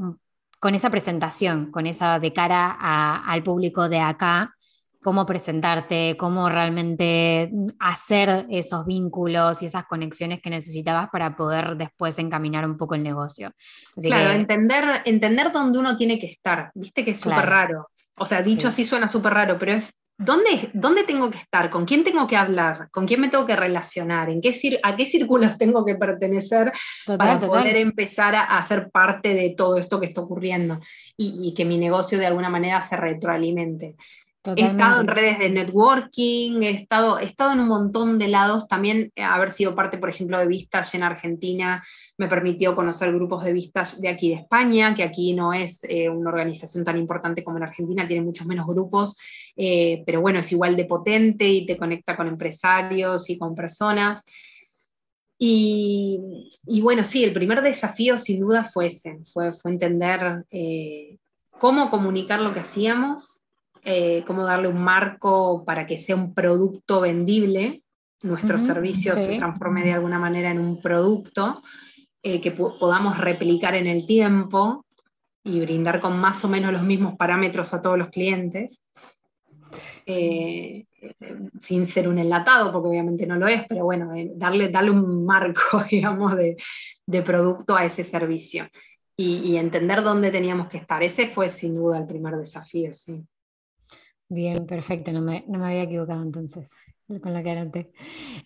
[0.60, 2.78] con esa presentación, con esa de cara
[3.26, 4.56] al público de acá,
[5.04, 12.18] cómo presentarte, cómo realmente hacer esos vínculos y esas conexiones que necesitabas para poder después
[12.18, 13.52] encaminar un poco el negocio.
[14.02, 17.90] claro, entender, entender dónde uno tiene que estar, viste que es súper raro.
[18.16, 21.70] O sea, dicho así suena súper raro, pero es ¿dónde, ¿dónde tengo que estar?
[21.70, 22.90] ¿Con quién tengo que hablar?
[22.92, 24.30] ¿Con quién me tengo que relacionar?
[24.30, 26.72] ¿En qué ¿A qué círculos tengo que pertenecer
[27.18, 30.80] para poder empezar a, ser parte de todo esto que está ocurriendo
[31.18, 33.96] y, y, que mi negocio de alguna manera se retroalimente?
[34.46, 38.68] He estado en redes de networking, he estado, estado en un montón de lados.
[38.68, 41.82] También eh, haber sido parte, por ejemplo, de Vistas en Argentina
[42.18, 46.10] me permitió conocer grupos de Vistas de aquí de España, que aquí no es eh,
[46.10, 49.18] una organización tan importante como en Argentina, tiene muchos menos grupos,
[49.56, 54.26] eh, pero bueno, es igual de potente y te conecta con empresarios y con personas.
[55.46, 56.20] Y,
[56.82, 60.46] bueno, sí, el primer desafío sin duda fue ese, fue, fue entender
[61.60, 63.43] cómo comunicar lo que hacíamos
[63.86, 67.84] eh, cómo darle un marco para que sea un producto vendible,
[68.22, 71.62] nuestro servicio se transforme de alguna manera en un producto
[72.22, 74.86] eh, que podamos replicar en el tiempo
[75.44, 78.80] y brindar con más o menos los mismos parámetros a todos los clientes.
[80.06, 80.86] Eh,
[81.60, 85.84] sin ser un enlatado, porque obviamente no lo es, pero bueno, darle, darle un marco,
[85.92, 86.56] digamos, de,
[87.06, 88.68] de producto a ese servicio
[89.18, 91.04] y, y, entender dónde teníamos que estar.
[91.04, 93.26] Ese fue sin duda el primer desafío, sí.
[94.30, 96.72] Bien, perfecto, no me, había equivocado entonces
[97.22, 97.92] con la que.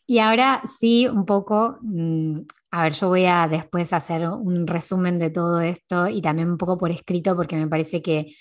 [0.06, 2.40] Y ahora sí, un poco, mm,
[2.72, 6.58] a ver, yo voy a después hacer un resumen de todo esto y también un
[6.58, 8.34] poco por escrito porque me parece que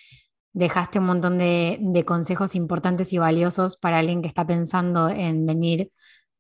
[0.53, 5.47] dejaste un montón de, de consejos importantes y valiosos para alguien que está pensando en
[5.47, 5.93] venir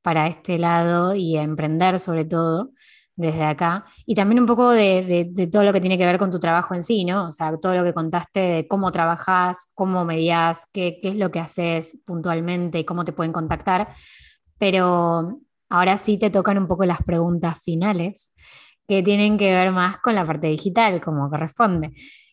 [0.02, 2.72] para este lado y emprender sobre todo
[3.16, 3.86] desde acá.
[4.04, 6.82] Y también un poco de, todo lo que tiene que ver con tu trabajo en
[6.82, 7.28] sí, ¿no?
[7.28, 11.30] O sea, todo lo que contaste de cómo trabajas, cómo medías, qué, qué es lo
[11.30, 13.88] que haces puntualmente y cómo te pueden contactar.
[14.58, 18.32] Pero ahora sí te tocan un poco las preguntas finales
[18.86, 21.92] que tienen que ver más con la parte digital, como corresponde.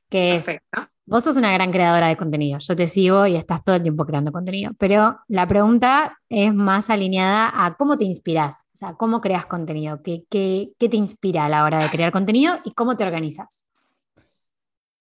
[0.09, 0.92] Que Perfecto.
[1.05, 4.05] Vos sos una gran creadora de contenido, yo te sigo y estás todo el tiempo
[4.05, 9.19] creando contenido, pero la pregunta es más alineada a cómo te inspiras, o sea, cómo
[9.19, 12.95] creas contenido, qué, qué, qué te inspira a la hora de crear contenido y cómo
[12.95, 13.65] te organizas.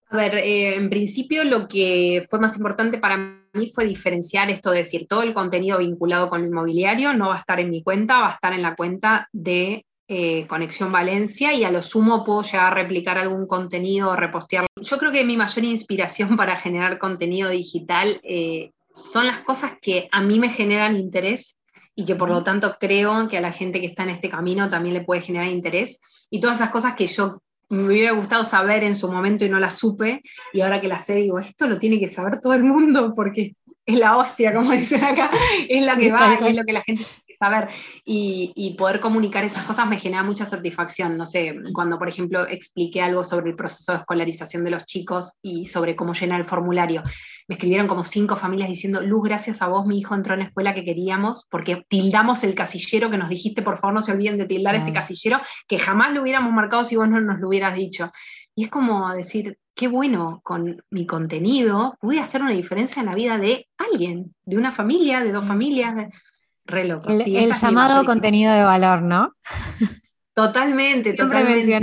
[0.09, 3.17] A ver, eh, en principio lo que fue más importante para
[3.53, 7.37] mí fue diferenciar esto de decir, todo el contenido vinculado con el inmobiliario no va
[7.37, 11.55] a estar en mi cuenta, va a estar en la cuenta de eh, Conexión Valencia
[11.55, 14.69] y a lo sumo puedo llegar a replicar algún contenido o repostearlo.
[14.81, 20.09] Yo creo que mi mayor inspiración para generar contenido digital eh, son las cosas que
[20.13, 21.57] a mí me generan interés
[21.95, 24.69] y que por lo tanto creo que a la gente que está en este camino
[24.69, 26.01] también le puede generar interés.
[26.31, 29.59] Y todas esas cosas que yo me hubiera gustado saber en su momento y no
[29.59, 30.21] las supe,
[30.53, 33.55] y ahora que las sé digo, esto lo tiene que saber todo el mundo porque
[33.85, 35.31] es la hostia, como dicen acá,
[35.69, 37.05] es la que va, es lo que la gente
[37.43, 37.69] saber
[38.05, 41.17] y, y, poder comunicar esas cosas me genera mucha satisfacción.
[41.17, 45.33] No sé, cuando por ejemplo expliqué algo sobre el proceso de escolarización de los chicos
[45.43, 47.03] y sobre cómo llenar el formulario,
[47.49, 50.47] me escribieron como cinco familias diciendo, Luz, gracias a vos mi hijo entró en la
[50.47, 54.39] escuela que queríamos porque tildamos el casillero que nos dijiste, por favor no se olviden
[54.39, 57.75] de tildar este casillero, que jamás lo hubiéramos marcado si vos no nos lo hubieras
[57.75, 58.13] dicho.
[58.55, 63.15] Y es como decir, qué bueno, con mi contenido pude hacer una diferencia en la
[63.15, 65.95] vida de alguien, de una familia, de dos familias.
[66.65, 67.09] Re loco.
[67.09, 69.33] El, llamado contenido de valor, ¿no?
[70.35, 71.81] Totalmente, totalmente.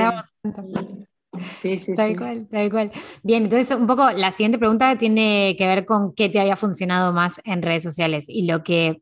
[1.57, 2.91] Sí, sí, tal cual, tal cual.
[3.23, 7.13] Bien, entonces un poco la siguiente pregunta tiene que ver con qué te haya funcionado
[7.13, 9.01] más en redes sociales y lo que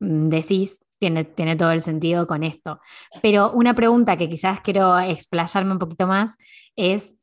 [0.00, 2.80] mm, decís tiene, tiene todo el sentido con esto.
[3.22, 6.36] Pero una pregunta que quizás quiero explayarme un poquito más
[6.76, 7.16] es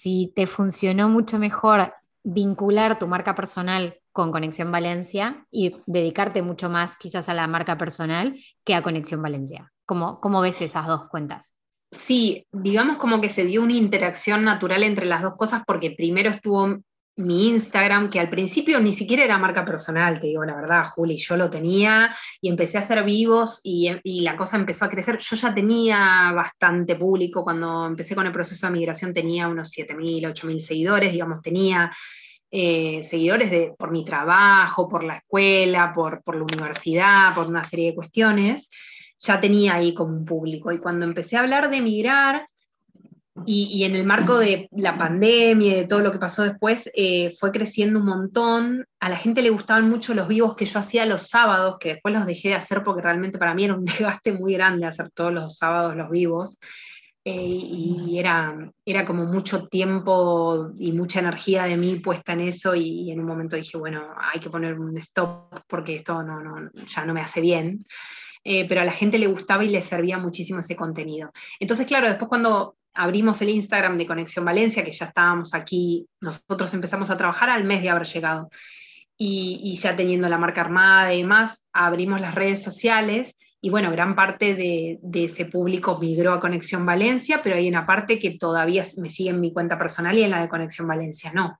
[0.00, 1.92] si te funcionó mucho mejor
[2.24, 7.78] vincular tu marca personal con Conexión Valencia y dedicarte mucho más quizás a la marca
[7.78, 9.70] personal que a Conexión Valencia.
[9.86, 11.54] ¿Cómo, cómo ves esas dos cuentas?
[11.92, 16.30] Sí, digamos como que se dio una interacción natural entre las dos cosas porque primero
[16.30, 16.78] estuvo
[17.14, 21.16] mi Instagram, que al principio ni siquiera era marca personal, te digo la verdad, Juli,
[21.16, 25.18] yo lo tenía y empecé a hacer vivos y, y, la cosa empezó a crecer.
[25.18, 30.32] Yo ya tenía bastante público, cuando empecé con el proceso de migración tenía unos 7.000,
[30.32, 31.92] 8.000 seguidores, digamos, tenía
[32.50, 37.94] eh, seguidores por mi trabajo, por la escuela, por, la universidad, por una serie de
[37.94, 38.70] cuestiones.
[39.18, 40.72] Ya tenía ahí como un público.
[40.72, 42.48] Y cuando empecé a hablar de migrar,
[43.46, 47.30] y, en el marco de la pandemia y de todo lo que pasó después, eh,
[47.38, 48.86] fue creciendo un montón.
[49.00, 52.14] A la gente le gustaban mucho los vivos que yo hacía los sábados, que después
[52.14, 55.32] los dejé de hacer porque realmente para mí era un desgaste muy grande hacer todos
[55.32, 56.58] los sábados los vivos.
[57.24, 62.74] Eh, y era, era como mucho tiempo y mucha energía de mí puesta en eso
[62.74, 66.70] y, en un momento dije, bueno, hay que poner un stop porque esto no, no,
[66.86, 67.84] ya no me hace bien.
[68.44, 71.30] Eh, pero a la gente le gustaba y le servía muchísimo ese contenido.
[71.60, 76.72] Entonces, claro, después cuando abrimos el Instagram de Conexión Valencia, que ya estábamos aquí, nosotros
[76.72, 78.48] empezamos a trabajar al mes de haber llegado.
[79.18, 83.34] Y, y ya teniendo la marca armada y demás, abrimos las redes sociales
[83.68, 88.18] y bueno, gran parte de, ese público migró a Conexión Valencia, pero hay una parte
[88.18, 91.58] que todavía me sigue en mi cuenta personal y en la de Conexión Valencia no.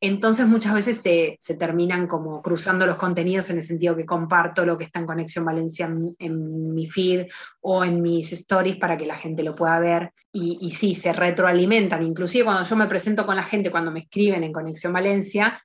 [0.00, 4.78] Entonces muchas veces se, terminan como cruzando los contenidos en el sentido que comparto lo
[4.78, 5.86] que está en Conexión Valencia
[6.20, 7.26] en, mi feed
[7.62, 10.12] o en mis stories para que la gente lo pueda ver.
[10.32, 12.04] Y, y sí, se retroalimentan.
[12.04, 15.60] Inclusive cuando yo me presento con la gente, cuando me escriben en Conexión Valencia,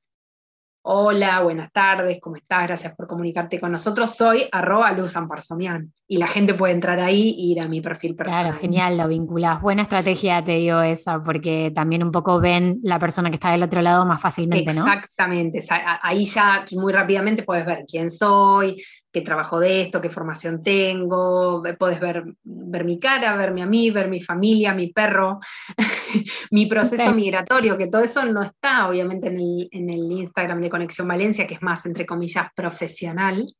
[0.87, 2.67] Hola, buenas tardes, ¿cómo estás?
[2.67, 4.15] Gracias por comunicarte con nosotros.
[4.15, 8.15] Soy arroba Luz Amparsomian y la gente puede entrar ahí e ir a mi perfil
[8.15, 8.43] personal.
[8.43, 9.59] Claro, genial, lo vinculas.
[9.63, 13.63] Buena estrategia, te digo esa, porque también un poco ven la persona que está del
[13.63, 14.85] otro lado más fácilmente, ¿no?
[14.85, 15.57] Exactamente,
[16.03, 18.79] ahí ya muy rápidamente puedes ver quién soy,
[19.15, 23.89] qué trabajo de esto, qué formación tengo, puedes ver, ver mi cara, verme a mí,
[23.89, 25.39] ver mi familia, mi perro,
[26.51, 30.69] mi proceso migratorio, que todo eso no está obviamente en el, en el, Instagram de
[30.69, 33.55] Conexión Valencia, que es más, entre comillas, profesional,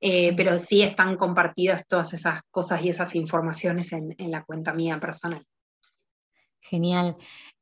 [0.00, 4.72] eh, pero sí están compartidas todas esas cosas y esas informaciones en, en la cuenta
[4.72, 5.44] mía personal.
[6.62, 7.18] Genial.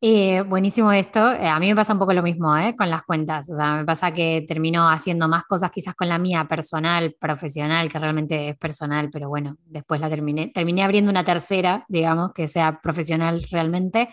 [0.07, 1.33] Eh, buenísimo esto.
[1.33, 2.77] Eh, a mí me pasa un poco lo mismo ¿eh?
[2.77, 3.49] con las cuentas.
[3.49, 7.91] O sea, me pasa que termino haciendo más cosas quizás con la mía personal, profesional,
[7.91, 10.49] que realmente es personal, pero bueno, después la terminé.
[10.55, 14.11] Terminé abriendo una tercera, digamos, que sea profesional realmente.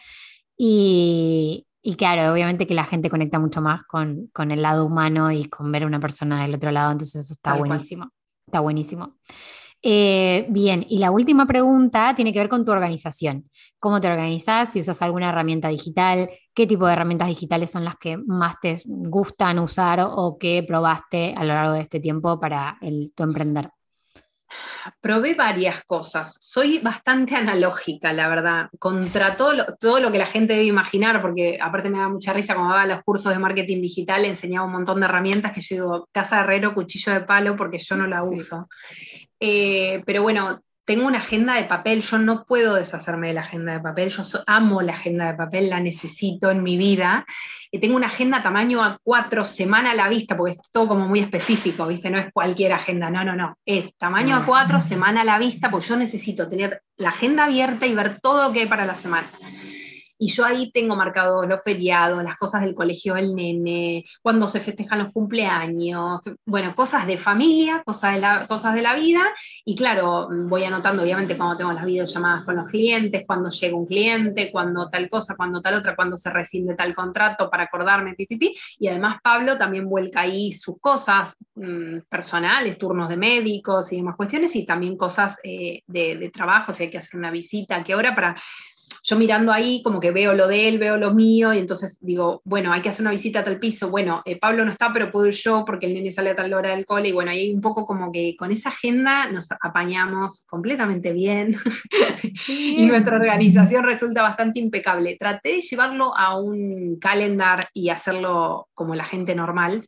[0.55, 5.73] Y, claro, obviamente que la gente conecta mucho más con, el lado humano y con
[5.73, 8.11] ver a una persona del otro lado, entonces eso está buenísimo.
[8.47, 9.17] Está buenísimo.
[9.83, 13.49] Eh, bien, y la última pregunta tiene que ver con tu organización.
[13.79, 14.71] ¿Cómo te organizas?
[14.71, 18.75] Si usas alguna herramienta digital, qué tipo de herramientas digitales son las que más te
[18.85, 23.69] gustan usar o, que probaste a lo largo de este tiempo para el, tu emprender.
[24.99, 26.37] Probé varias cosas.
[26.39, 31.21] Soy bastante analógica, la verdad, contra todo lo, todo lo que la gente debe imaginar,
[31.21, 34.73] porque aparte me da mucha risa cuando daba los cursos de marketing digital, enseñaba un
[34.73, 38.07] montón de herramientas que yo digo, casa de herrero, cuchillo de palo, porque yo no
[38.07, 38.67] la uso.
[39.39, 43.73] Eh, pero bueno, tengo una agenda de papel, yo no puedo deshacerme de la agenda
[43.73, 47.25] de papel, yo amo la agenda de papel, la necesito en mi vida.
[47.71, 51.19] Y tengo una agenda tamaño A4, semana a la vista, porque es todo como muy
[51.19, 52.09] específico, ¿viste?
[52.09, 53.57] No es cualquier agenda, no, no, no.
[53.65, 57.95] Es tamaño A4, semana a la vista, porque yo necesito tener la agenda abierta y
[57.95, 59.27] ver todo lo que hay para la semana.
[60.23, 64.59] Y yo ahí tengo marcados los feriados, las cosas del colegio del nene, cuando se
[64.59, 69.23] festejan los cumpleaños, bueno, cosas de familia, cosas de la, cosas de la vida.
[69.65, 73.87] Y claro, voy anotando obviamente cuando tengo las videollamadas con los clientes, cuando llega un
[73.87, 78.53] cliente, cuando tal cosa, cuando tal otra, cuando se rescinde tal contrato para acordarme, pipipi.
[78.77, 84.15] Y además Pablo también vuelca ahí sus cosas mm, personales, turnos de médicos y demás
[84.15, 87.93] cuestiones, y también cosas eh, de, de trabajo, si hay que hacer una visita, que
[87.93, 88.35] ahora para
[89.03, 92.41] yo mirando ahí como que veo lo de él, veo lo mío, y entonces digo,
[92.45, 95.11] bueno, hay que hacer una visita a tal piso, bueno, eh, Pablo no está, pero
[95.11, 97.51] puedo ir yo porque el nene sale a tal hora del cole, y bueno, ahí
[97.51, 101.57] un poco como que con esa agenda nos apañamos completamente bien,
[102.47, 105.17] y nuestra organización resulta bastante impecable.
[105.19, 109.83] Traté de llevarlo a un calendar y hacerlo como la gente normal,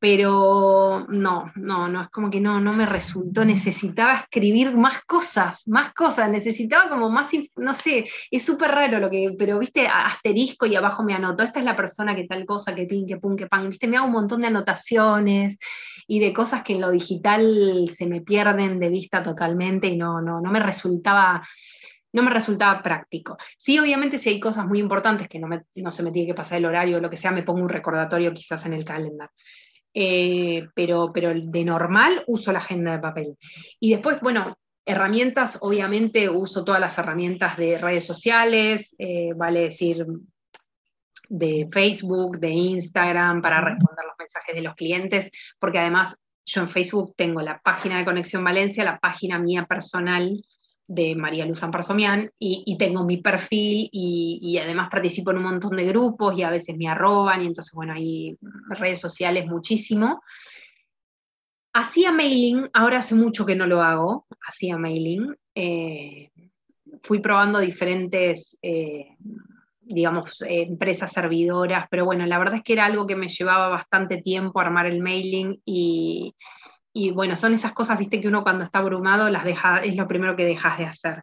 [0.00, 5.68] pero no, no, no, es como que no, no me resultó, necesitaba escribir más cosas,
[5.68, 10.64] más cosas, necesitaba como más, no sé, es súper raro lo que, pero viste, asterisco
[10.64, 13.36] y abajo me anoto, esta es la persona que tal cosa, que pin, que pum,
[13.36, 15.58] que pan, viste, me hago un montón de anotaciones
[16.06, 20.22] y de cosas que en lo digital se me pierden de vista totalmente y no,
[20.22, 21.42] no, no me resultaba
[22.12, 23.36] no me resultaba práctico.
[23.56, 26.58] Sí, obviamente, si hay cosas muy importantes que no, no se me tiene que pasar
[26.58, 29.30] el horario o lo que sea, me pongo un recordatorio quizás en el calendar.
[29.92, 33.36] Eh, pero, pero de normal uso la agenda de papel.
[33.80, 40.06] Y después, bueno, herramientas, obviamente uso todas las herramientas de redes sociales, eh, vale decir,
[41.28, 46.68] de Facebook, de Instagram, para responder los mensajes de los clientes, porque además yo en
[46.68, 50.42] Facebook tengo la página de Conexión Valencia, la página mía personal,
[50.90, 55.84] de María Luz Amparsomian y, tengo mi perfil y, además participo en un montón de
[55.84, 58.36] grupos y a veces me arroban y entonces, bueno, hay
[58.70, 60.20] redes sociales muchísimo.
[61.72, 65.32] Hacía mailing, ahora hace mucho que no lo hago, hacía mailing.
[65.54, 66.32] Eh,
[67.04, 69.16] fui probando diferentes, eh,
[69.80, 74.22] digamos, empresas servidoras, pero bueno, la verdad es que era algo que me llevaba bastante
[74.22, 76.34] tiempo armar el mailing y,
[76.92, 80.08] y bueno, son esas cosas, viste, que uno cuando está abrumado las deja, es lo
[80.08, 81.22] primero que dejas de hacer.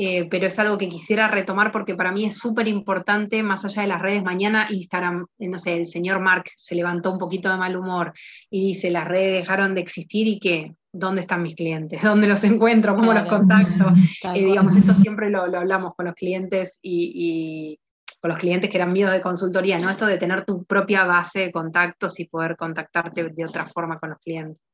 [0.00, 3.82] Eh, pero es algo que quisiera retomar porque para mí es súper importante, más allá
[3.82, 4.22] de las redes.
[4.22, 8.12] Mañana Instagram, eh, no sé, el señor Mark se levantó un poquito de mal humor
[8.48, 12.00] y dice, las redes dejaron de existir y que, ¿dónde están mis clientes?
[12.02, 12.94] ¿Dónde los encuentro?
[12.94, 13.92] ¿Cómo los contacto?
[14.34, 17.80] Eh, digamos, esto siempre lo, hablamos con los clientes y, y,
[18.20, 19.90] con los clientes que eran míos de consultoría, ¿no?
[19.90, 24.10] Esto de tener tu propia base de contactos y poder contactarte de otra forma con
[24.10, 24.67] los clientes.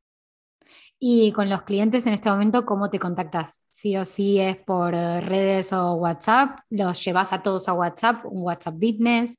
[0.99, 3.63] Y con los clientes en este momento, ¿cómo te contactas?
[3.69, 6.61] ¿Sí o sí es por eh, redes o WhatsApp?
[6.71, 8.25] ¿Los llevas a todos a WhatsApp?
[8.25, 9.37] ¿Un WhatsApp Business?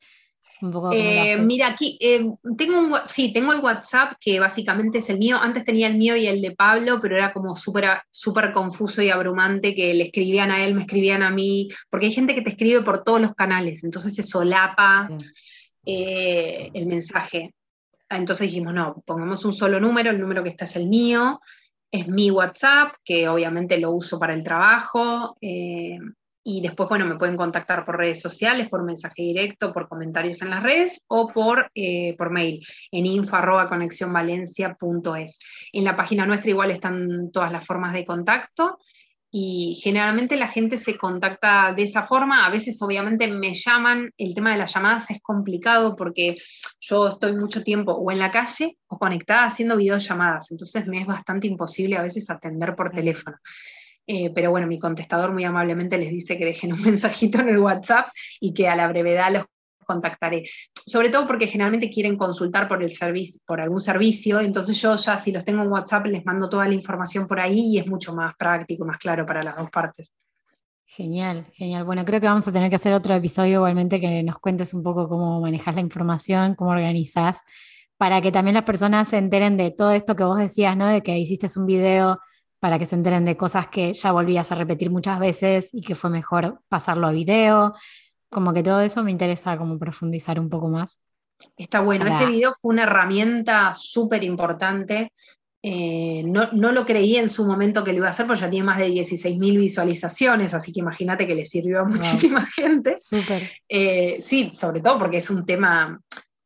[0.93, 5.37] Eh, mira, aquí eh, tengo un, sí, tengo el WhatsApp que básicamente es el mío.
[5.37, 9.09] Antes tenía el mío y el de Pablo, pero era como súper súper confuso y
[9.09, 12.51] abrumante que le escribían a él, me escribían a mí, porque hay gente que te
[12.51, 15.09] escribe por todos los canales, entonces se solapa
[15.85, 17.53] el mensaje.
[18.09, 21.39] Entonces dijimos, no, pongamos un solo número, el número que está es el mío,
[21.91, 25.97] es mi WhatsApp, que obviamente lo uso para el trabajo, eh,
[26.47, 30.51] y después, bueno, me pueden contactar por redes sociales, por mensaje directo, por comentarios en
[30.51, 35.39] las redes o por, eh, por mail en info.conexionvalencia.es.
[35.73, 38.77] En la página nuestra igual están todas las formas de contacto
[39.37, 42.45] y generalmente la gente se contacta de esa forma.
[42.45, 46.37] A veces obviamente me llaman, el tema de las llamadas es complicado porque
[46.79, 51.05] yo estoy mucho tiempo o en la calle o conectada haciendo videollamadas, entonces me es
[51.05, 53.35] bastante imposible a veces atender por teléfono.
[54.07, 57.57] Eh, pero bueno, mi contestador muy amablemente les dice que dejen un mensajito en el
[57.57, 58.07] WhatsApp
[58.39, 59.45] y que a la brevedad los
[59.85, 60.43] contactaré.
[60.85, 65.17] Sobre todo porque generalmente quieren consultar por, el servicio, por algún servicio, entonces yo ya
[65.17, 68.13] si los tengo en WhatsApp les mando toda la información por ahí y es mucho
[68.13, 70.11] más práctico, más claro para las dos partes.
[70.87, 71.83] Genial, genial.
[71.83, 74.83] Bueno, creo que vamos a tener que hacer otro episodio igualmente que nos cuentes un
[74.83, 77.41] poco cómo manejas la información, cómo organizás,
[77.97, 80.87] para que también las personas se enteren de todo esto que vos decías, ¿no?
[80.87, 82.19] De que hiciste un video
[82.59, 85.95] para que se enteren de cosas que ya volvías a repetir muchas veces y que
[85.95, 87.73] fue mejor pasarlo a video,
[88.29, 90.99] como que todo eso me interesa como profundizar un poco más.
[91.57, 95.11] Está bueno, ese video fue una herramienta súper importante.
[95.67, 98.65] Eh, no, lo creí en su momento que lo iba a hacer, porque ya tiene
[98.65, 102.97] más de 16.000 visualizaciones, así que imagínate que le sirvió a muchísima gente.
[102.97, 103.49] Súper.
[103.67, 105.99] Eh, sí, sobre todo porque es un tema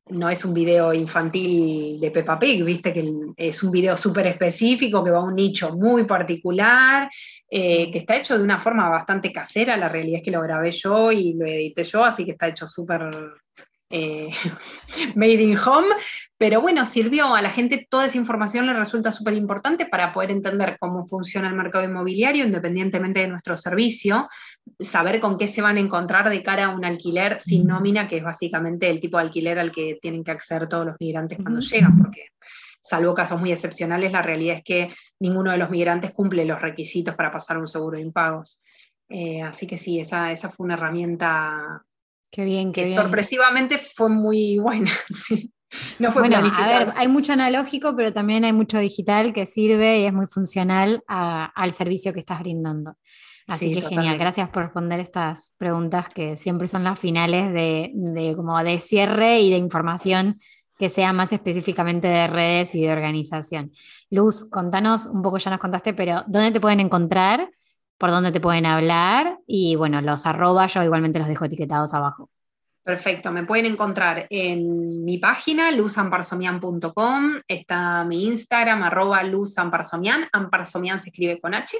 [0.09, 5.03] no es un video infantil de Peppa Pig, viste que es un video súper específico
[5.03, 7.09] que va a un nicho muy particular,
[7.49, 10.71] eh, que está hecho de una forma bastante casera, la realidad es que lo grabé
[10.71, 13.09] yo y lo edité yo, así que está hecho súper
[13.89, 14.29] eh,
[15.15, 15.87] made in home,
[16.37, 20.31] pero bueno, sirvió a la gente, toda esa información le resulta súper importante para poder
[20.31, 24.29] entender cómo funciona el mercado inmobiliario independientemente de nuestro servicio,
[24.79, 28.17] saber con qué se van a encontrar de cara a un alquiler sin nómina, que
[28.17, 31.59] es básicamente el tipo de alquiler al que tienen que acceder todos los migrantes cuando
[31.59, 32.27] llegan, porque
[32.81, 37.15] salvo casos muy excepcionales, la realidad es que ninguno de los migrantes cumple los requisitos
[37.15, 38.61] para pasar un seguro de impagos.
[39.09, 41.83] Eh, así que sí, esa, esa fue una herramienta
[42.31, 44.91] Qué bien, qué que sorpresivamente fue muy buena.
[45.99, 49.99] No fue bueno, a ver, hay mucho analógico, pero también hay mucho digital que sirve
[49.99, 52.95] y es muy funcional al servicio que estás brindando.
[53.47, 58.35] Así que genial, gracias por responder estas preguntas que siempre son las finales de, de,
[58.35, 60.37] como de cierre y de información
[60.77, 63.71] que sea más específicamente de redes y de organización.
[64.09, 67.49] Luz, contanos un poco, ya nos contaste, pero ¿dónde te pueden encontrar?
[67.99, 72.29] Por dónde te pueden hablar y bueno, los arroba yo igualmente los dejo etiquetados abajo.
[72.81, 81.09] Perfecto, me pueden encontrar en mi página luzamparsomian.com, está mi Instagram arroba luzamparsomian, amparsomian se
[81.09, 81.77] escribe con H.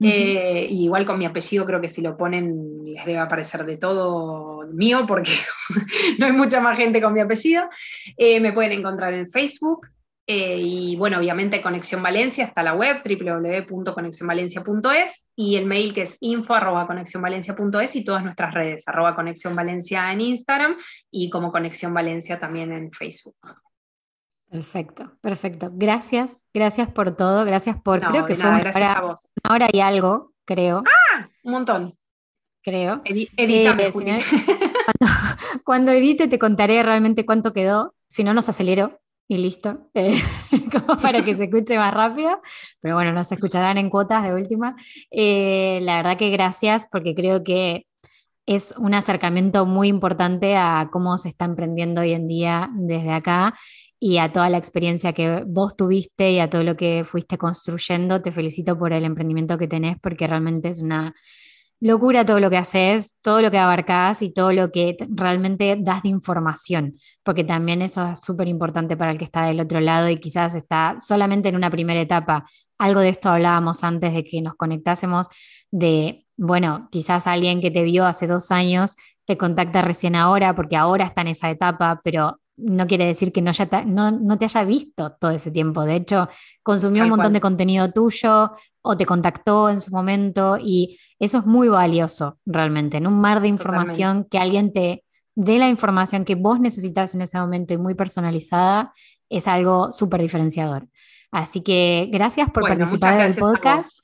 [0.00, 4.64] Eh, igual con mi apellido creo que si lo ponen les debe aparecer de todo
[4.72, 5.32] mío porque
[6.18, 7.68] no hay mucha más gente con mi apellido.
[8.16, 9.88] Eh, me pueden encontrar en Facebook,
[10.30, 16.18] eh, y bueno, obviamente Conexión Valencia está la web www.conexionvalencia.es y el mail que es
[16.20, 20.76] info.conexionvalencia.es y todas nuestras redes, arroba Conexión Valencia en Instagram
[21.10, 23.36] y como Conexión Valencia también en Facebook.
[24.50, 25.70] Perfecto, perfecto.
[25.72, 28.58] Gracias, gracias por todo, gracias por, creo que fue una
[29.48, 30.84] hora, y algo, creo.
[30.84, 31.96] Ah, un montón.
[32.62, 33.00] Creo.
[33.06, 33.92] edítame, eh,
[34.84, 35.06] cuando,
[35.64, 40.18] cuando edite te contaré realmente cuánto quedó, si no nos acelero y listo, eh,
[41.02, 42.40] para que se escuche más rápido,
[42.80, 44.74] pero bueno, nos escucharán en cuotas de última.
[45.10, 47.86] Eh, la verdad que gracias porque creo que
[48.46, 53.54] es un acercamiento muy importante a cómo se está emprendiendo hoy en día desde acá
[54.00, 58.22] y a toda la experiencia que vos tuviste y a todo lo que fuiste construyendo.
[58.22, 61.14] Te felicito por el emprendimiento que tenés porque realmente es una
[61.80, 66.02] locura todo lo que haces, todo lo que abarcás y todo lo que realmente das
[66.02, 70.08] de información, porque también eso es súper importante para el que está del otro lado
[70.08, 72.44] y quizás está solamente en una primera etapa.
[72.78, 75.28] Algo de esto hablábamos antes de que nos conectásemos,
[75.70, 80.76] de, bueno, quizás alguien que te vio hace dos años te contacta recién ahora porque
[80.76, 84.64] ahora está en esa etapa, pero no quiere decir que no, te, no, te haya
[84.64, 85.84] visto todo ese tiempo.
[85.84, 86.28] De hecho,
[86.62, 88.52] consumió un montón de contenido tuyo
[88.82, 92.96] o te contactó en su momento y eso es muy valioso realmente.
[92.96, 95.04] En un mar de información que alguien te
[95.34, 98.92] dé la información que vos necesitas en ese momento y muy personalizada
[99.28, 100.88] es algo súper diferenciador.
[101.30, 103.98] Así que gracias por participar del podcast.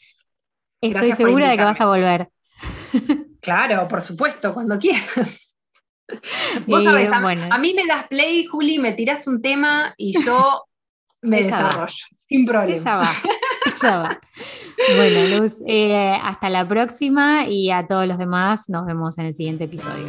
[0.81, 2.29] Estoy segura de que vas a volver.
[3.41, 5.44] Claro, por supuesto, cuando quieras.
[6.67, 10.65] Vos sabés, a, mí me das play, Juli, me tiras un tema y yo
[11.23, 11.95] me desarrollo,
[12.29, 12.75] sin problema.
[13.75, 14.21] Esa va.
[14.97, 19.35] Bueno, Luz, eh, hasta la próxima y a todos los demás nos vemos en el
[19.35, 20.07] siguiente episodio.